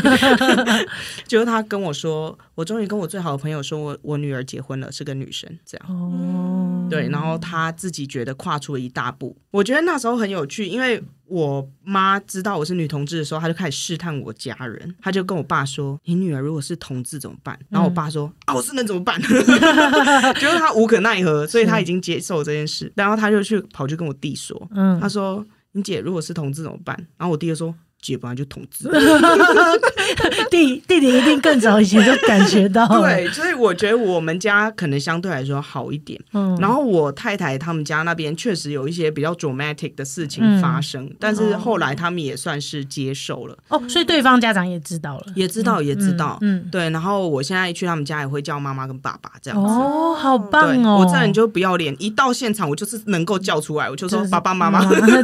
[1.27, 5.87] 就是他跟我说，我终于跟我最好的朋友说我我女儿结婚了，是个女生，这样。
[5.89, 9.35] 哦，对，然后他自己觉得跨出了一大步。
[9.51, 19.19] 我觉得那时候很有趣，因为我妈知道我是女同志的时候，她就开始试探我家人，她就跟我爸说：“你女儿如果是同志怎么办？”然后我爸说：“啊，我是能怎么办？”
[20.41, 22.91] 就是他无可奈何，所以他已经接受这件事。
[22.95, 28.89] 然后他就去跑去跟我弟说：“嗯他说你姐如果是同志怎么办？”然后我弟就说：“姐本来就统治。
[30.49, 36.19] 弟弟弟一定更早以前就感觉到了， 对，所以我觉得我们家可能相对来说好一点。
[36.33, 46.37] 嗯，然后我太太他们家那边确实有一些比较 dramatic 的事情嗯发生，但是后来他们也算是接受了，哦，所以对方家长也知道了，也知道也知道。
[46.41, 49.69] 嗯，对，然后我现在去他们家也会叫妈妈跟爸爸这样子。
[49.69, 54.79] 哦，好棒，哦，我这人就不要脸，一到现场我就是能够叫出来，我就说爸爸妈妈。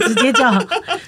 [0.05, 0.51] 直接叫，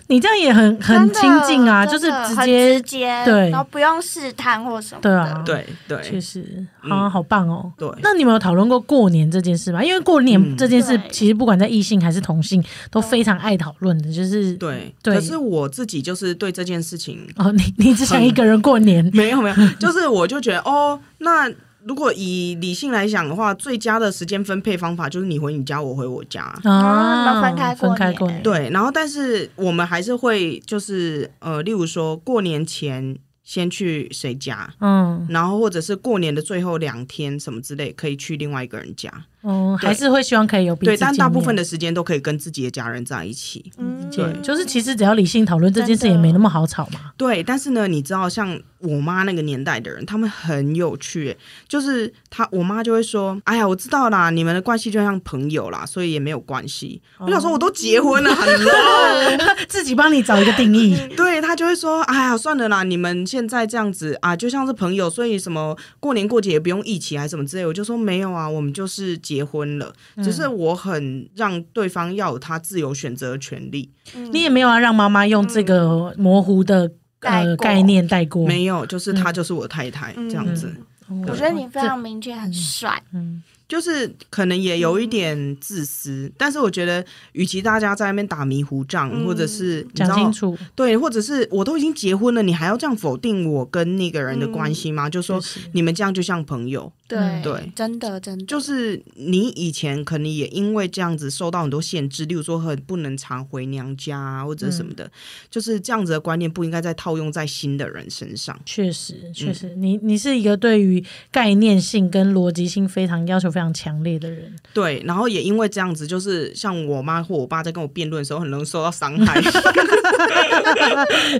[0.07, 3.49] 你这样也很 很亲近啊，就是直接直接，对。
[3.49, 5.01] 然后不用试探或什么。
[5.01, 5.41] 对啊。
[5.45, 6.43] 对对确实，
[6.83, 6.91] 嗯。
[6.91, 7.71] 啊，好棒哦。
[7.77, 7.89] 对。
[8.01, 9.83] 那你们有讨论过过年这件事吗？
[9.83, 10.57] 因为过年嗯。
[10.57, 15.15] 这件事，其实不管在异性还是同性，都非常爱讨论的，就是对，对。
[15.15, 21.49] 可是我自己就是对这件事情哦，你 你只想一个人过年，没有没有，就是我就觉得哦，那
[21.87, 26.41] 如果以理性来讲的话，最佳的时间分配方法就是你回你家，我回我家。
[26.63, 39.09] 啊，分开分开过年，对，然后但是我们还是会就是呃，例如说过年前先去谁家，嗯，然后或者是过年的最后两天什么之类，可以去另外一个人家。
[39.41, 43.71] 哦，还是会希望可以有对，但大部分的的时间都可以跟自己的家人在一起。
[43.77, 47.13] 嗯，对就是其实只要理性讨论这件事，也没那么好吵嘛。
[47.15, 57.01] 对，但是呢，你知道，像我妈那个年代的人，他们很有趣欸，就是他我妈就会说：“哎呀，我知道啦，你们的关系就像朋友啦，所以也没有关系。
[57.19, 59.55] 我想说，我都结婚了，很 low。
[59.67, 69.91] 自己帮你找一个定义， 对他就会说：“哎呀，算了啦，你们现在这样子啊，就像是朋友，所以什么过年过节也不用一起，还是什么之类。”我就说：“没有啊，我们就是结婚了，
[70.23, 73.91] 只是我很让对方要有他自由选择的权利。
[74.31, 76.89] 你也没有要让妈妈用这个模糊的
[77.21, 80.73] 呃概念带过，没有，就是她就是我太太、这样子。
[81.09, 81.23] 嗯。
[81.27, 83.01] 我觉得你非常明确，很帅。
[83.13, 83.41] 嗯。
[83.67, 89.25] 就是可能也有一点自私，但是我觉得，与其大家在那边打迷糊仗，嗯。
[89.25, 95.09] 或者是你知道讲清楚，对，或者是我都已经结婚了，你还要这样否定我跟那个人的关系吗？
[95.09, 95.41] 就说
[95.73, 97.71] 你们这样就像朋友，对嗯对。
[97.75, 98.45] 真的真的。
[98.45, 105.11] 就是你以前可能也因为这样子受到很多限制，例如说很不能常回娘家啊，或者什么的，嗯
[105.49, 108.57] 就是这样子的观念不应该再套用在新的人身上。
[108.65, 119.41] 确实确实，你你是一个对于概念性跟逻辑性非常要求非常强烈的人，对，然后也因为这样子，就是像我妈或我爸在跟我辩论的时候，很容易受到伤害。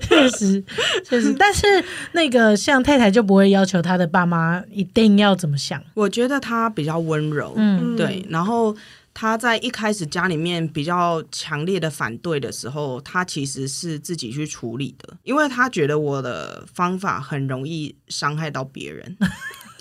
[0.02, 0.64] 确实
[1.04, 1.66] 确实，但是
[2.14, 7.96] 那个像太太就不会要求她的爸妈一定要怎么想，我觉得他比较温柔，嗯。
[7.96, 8.76] 对，然后
[9.14, 19.18] 他在一开始家里面比较强烈的反对的时候，他其实是自己去处理的，因为他觉得我的方法很容易伤害到别人。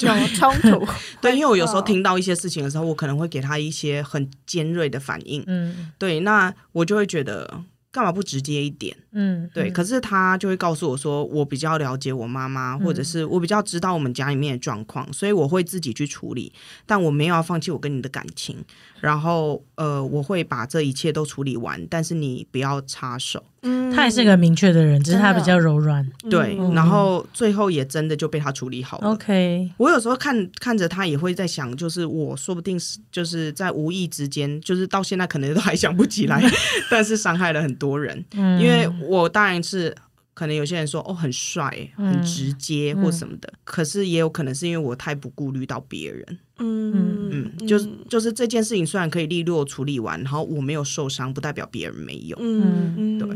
[0.01, 0.87] 有冲突，
[1.22, 5.91] 对，因为我有时候 听到一些事情的时候，我可能会给他一些很尖锐的反应，嗯。
[5.97, 7.51] 对，那我就会觉得
[7.97, 8.94] 干嘛不直接一点？
[9.12, 16.53] 嗯，对，嗯可是他就会告诉我说，我比较了解我妈妈，或者是我比较知道我们家里面的状况，所以我会自己去处理，
[16.84, 18.62] 但我没有要放弃我跟你的感情，
[19.01, 23.42] 然后呃，我会把这一切都处理完，但是你不要插手。
[23.67, 26.07] 嗯他也是个很明确的人，只是他比较柔软。
[26.31, 29.11] 对，嗯然后最后也真的就被他处理好了。
[29.11, 36.43] OK，我有时候看看着他，也会在想，就是我说不定是就是在无意之间，就是到现在可能都还想不起来，
[36.91, 38.25] 但是伤害了很多人。
[38.35, 39.95] 嗯，因为我当然是
[40.35, 46.39] 可能有些人说哦很帅、嗯很直接或什么的，可是也有可能是因为我太不顾虑到别人。
[46.59, 52.37] 嗯嗯，就是就是这件事情虽然可以利落处理完，然后我没有受伤，不代表别人没有。
[52.41, 53.29] 嗯嗯对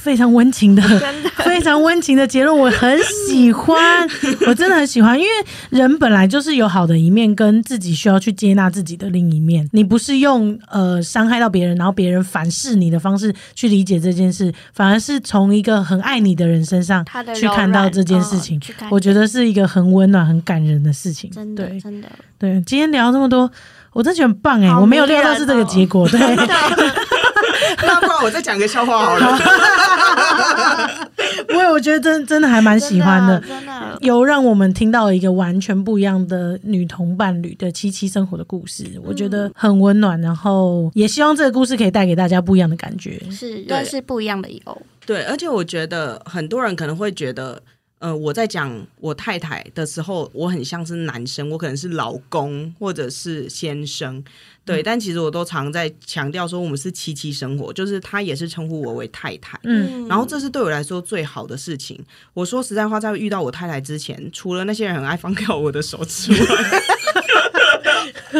[0.00, 0.82] 非常温情的
[1.44, 2.98] 非常温情的结论，我很
[3.28, 3.76] 喜欢，
[4.48, 5.30] 我真的很喜欢，因为
[5.70, 9.68] 人本来就是有好的一面，跟自己需要去接纳自己的另一面。
[9.72, 21.30] 你不是用呃伤害到别人，然后别人反噬你的方式去理解这件事，反而是从一个很爱你的人身上他的去看到这件事情我觉得是一个很温暖、很感人的事情。
[21.30, 23.50] 真的对真的对，今天聊这么多。
[23.92, 29.38] 我真的觉得很棒哎，好我没有料到是这个结果，对，那不然我再讲个笑话好了。
[31.48, 43.18] 不会我觉得真真的还蛮喜欢的，真的有让我们听到一个完全不一样的女同伴侣的七七生活的故事，我觉得很温暖，然后也希望这个故事可以带给大家不一样的感觉。
[43.30, 47.62] 是认识不一样的有，对，而且我觉得很多人可能会觉得。
[47.98, 54.22] 呃，我在讲我太太的时候，我很像是男生，我可能是老公或者是先生，
[54.66, 61.98] 对，但其实我都常在强调说，我们是妻妻生活，就是他也是称呼我为太太，嗯，然后这是对我来说最好的事情。
[62.34, 66.38] 我说实在话，在遇到我太太之前，除了那些人很爱放掉我的手之外，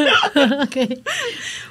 [0.62, 1.02] OK，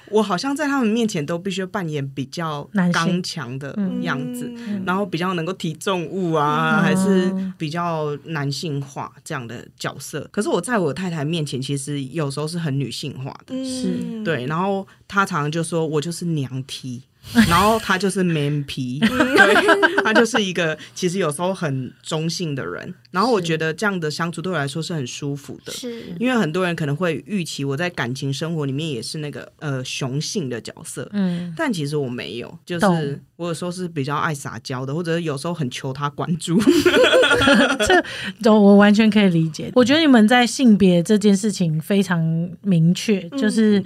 [0.09, 10.27] 我好像在他们面前都必须扮演比较刚强的样子，嗯然后比较能够提重物啊，嗯还是比较男性化这样的角色。
[10.31, 14.45] 可是我在我太太面前，其实有时候是很女性化的，是，对。
[14.45, 17.01] 然后她常常就说我就是娘踢。
[17.33, 22.93] 然后他就是 man 皮，对，她就是一个其实有时候很中性的人。
[23.11, 36.59] 然后我觉得这样的相处对我来说是很舒服的，是因为很多人可能会预期我在感情生活里面也是那个呃雄性的角色，嗯，但其实我没有，就是我有时候是比较爱撒娇的，或者有时候很求他关注。
[38.41, 39.71] 这我完全可以理解。
[39.75, 42.21] 我觉得你们在性别这件事情非常
[42.61, 43.81] 明确，就是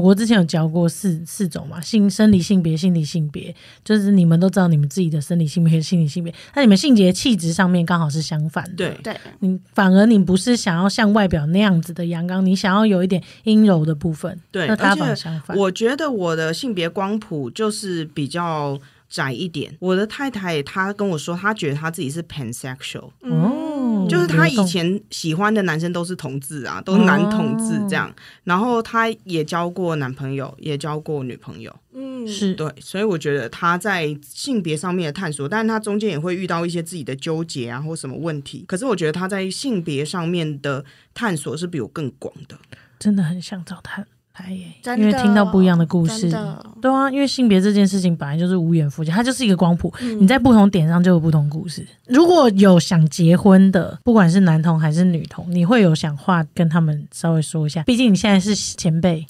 [0.00, 8.76] 果之前有教过四四种嘛，性生理性别、心理性别，就是你们都知道你们自己的生理性别、心理性别，那你们性别气质上面刚好是相反的。
[8.76, 14.38] 对，对，你反而你不是想要像外表那样子的阳刚，你想要有一点阴柔的部分。
[14.50, 15.56] 对那他反而相反。
[15.56, 18.80] 我觉得我的性别光谱就是比较
[19.12, 19.76] 窄一点。
[19.78, 28.10] 我的太太她跟我说，她觉得她自己是 pansexual，哦，就是她以前喜欢的男生都是同志啊，都是男同志这样。
[28.44, 31.74] 然后她也交过男朋友，也交过女朋友。
[31.94, 38.64] 嗯，是对，所以我觉得他在性别上面的探索，但是他中间也会遇到一些自己的纠结啊，或什么问题。
[38.66, 40.82] 可是我觉得他在性别上面的
[41.12, 42.56] 探索是比我更广的。
[42.98, 44.06] 真的很想找他
[44.42, 46.28] 来耶，真因为听到不一样的故事。
[46.30, 51.86] 的对啊，因为性别这件事情本来就是无远弗届，它就是一个光谱，嗯你在不同点上就有不同故事。
[52.06, 59.24] 如果有想结婚的，不管是男同还是女同，你会有想话跟他们稍微说一下，毕竟你现在是前辈，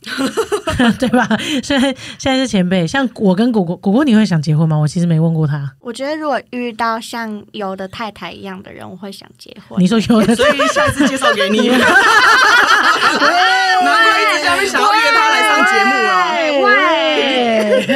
[0.99, 1.29] 对吧？
[1.63, 4.77] 现在现在是前辈，像我跟果果果果，你会想结婚吗？
[4.77, 5.71] 我其实没问过他。
[5.81, 9.79] 我觉得如果遇到像有的太太一样的人，我会想结婚。
[9.81, 11.69] 你说有的 所以下次介绍给你。
[11.69, 11.79] 难
[14.05, 16.11] 怪一直下面想要约他来上节目啊。
[16.63, 17.87] 喂，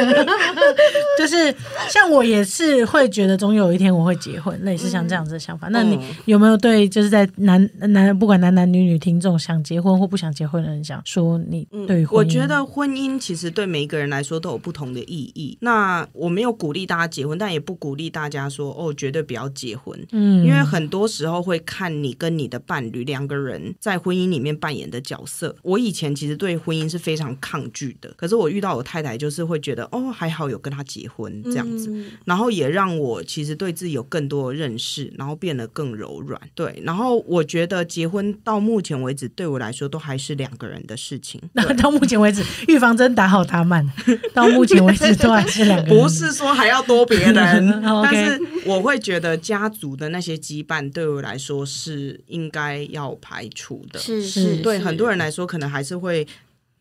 [1.17, 1.53] 就是
[1.91, 5.67] 像我也是会觉得总有一天我会结婚，类似像这样子的想法。
[5.69, 15.57] 那你嗯有没有对就是在男男不管男男女女听众想结婚或不想结婚的人想说你对于婚姻我觉得婚姻其实对每一个人来说都有不同的意义。
[15.61, 19.97] 那我没有鼓励大家结婚，但也不鼓励大家说哦，绝对不要结婚。
[20.11, 25.55] 嗯，因为很多时候会看你跟你的伴侣两个人在婚姻里面扮演的角色。
[25.61, 36.39] 我以前其实对婚姻是非常抗拒的，可是我遇到我太太，就是会觉得哦，还好有跟她结婚这样子，嗯然后也让我其实对自己有更多的认识，然后变得更柔软。
[36.55, 41.41] 对，然后我觉得结婚到目前为止对我来说都还是两个人的事情。
[41.53, 43.87] 那到目前为止，预防针打好打满，
[44.33, 46.03] 到目前为止都还是两个人。
[46.03, 47.33] 不是说还要多别人，
[48.03, 53.99] 但是我会觉得家族的那些羁绊对我来说是应该要排除的。
[53.99, 56.25] 是是是，对是很多人来说，可能还是会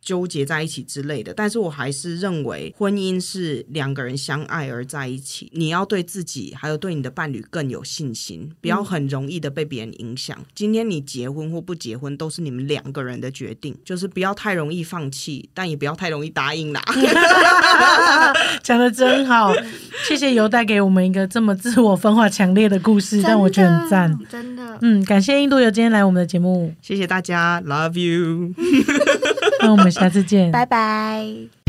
[0.06, 1.34] 纠结在一起之类的。
[1.34, 5.50] 但是我还是认为，婚姻是两个人相爱而在一起。
[5.52, 10.38] 你要对自己还有对你的伴侣更有信心，不要很容易的被别人影响。
[10.54, 16.80] 今天你结婚或不结婚，都是你们两个人的决定，就是不要太容易放弃，但也不要太容易答应啦。
[18.62, 19.52] 讲的真好，
[20.06, 24.18] 谢谢尤带给我们一个这么自我分化强烈的故事，但我觉得很赞。
[24.30, 24.78] 真的。
[24.82, 28.54] 嗯，感谢印度游今天来我们的节目，谢谢大家，Love you。
[29.60, 31.65] 那我们下次见，拜拜。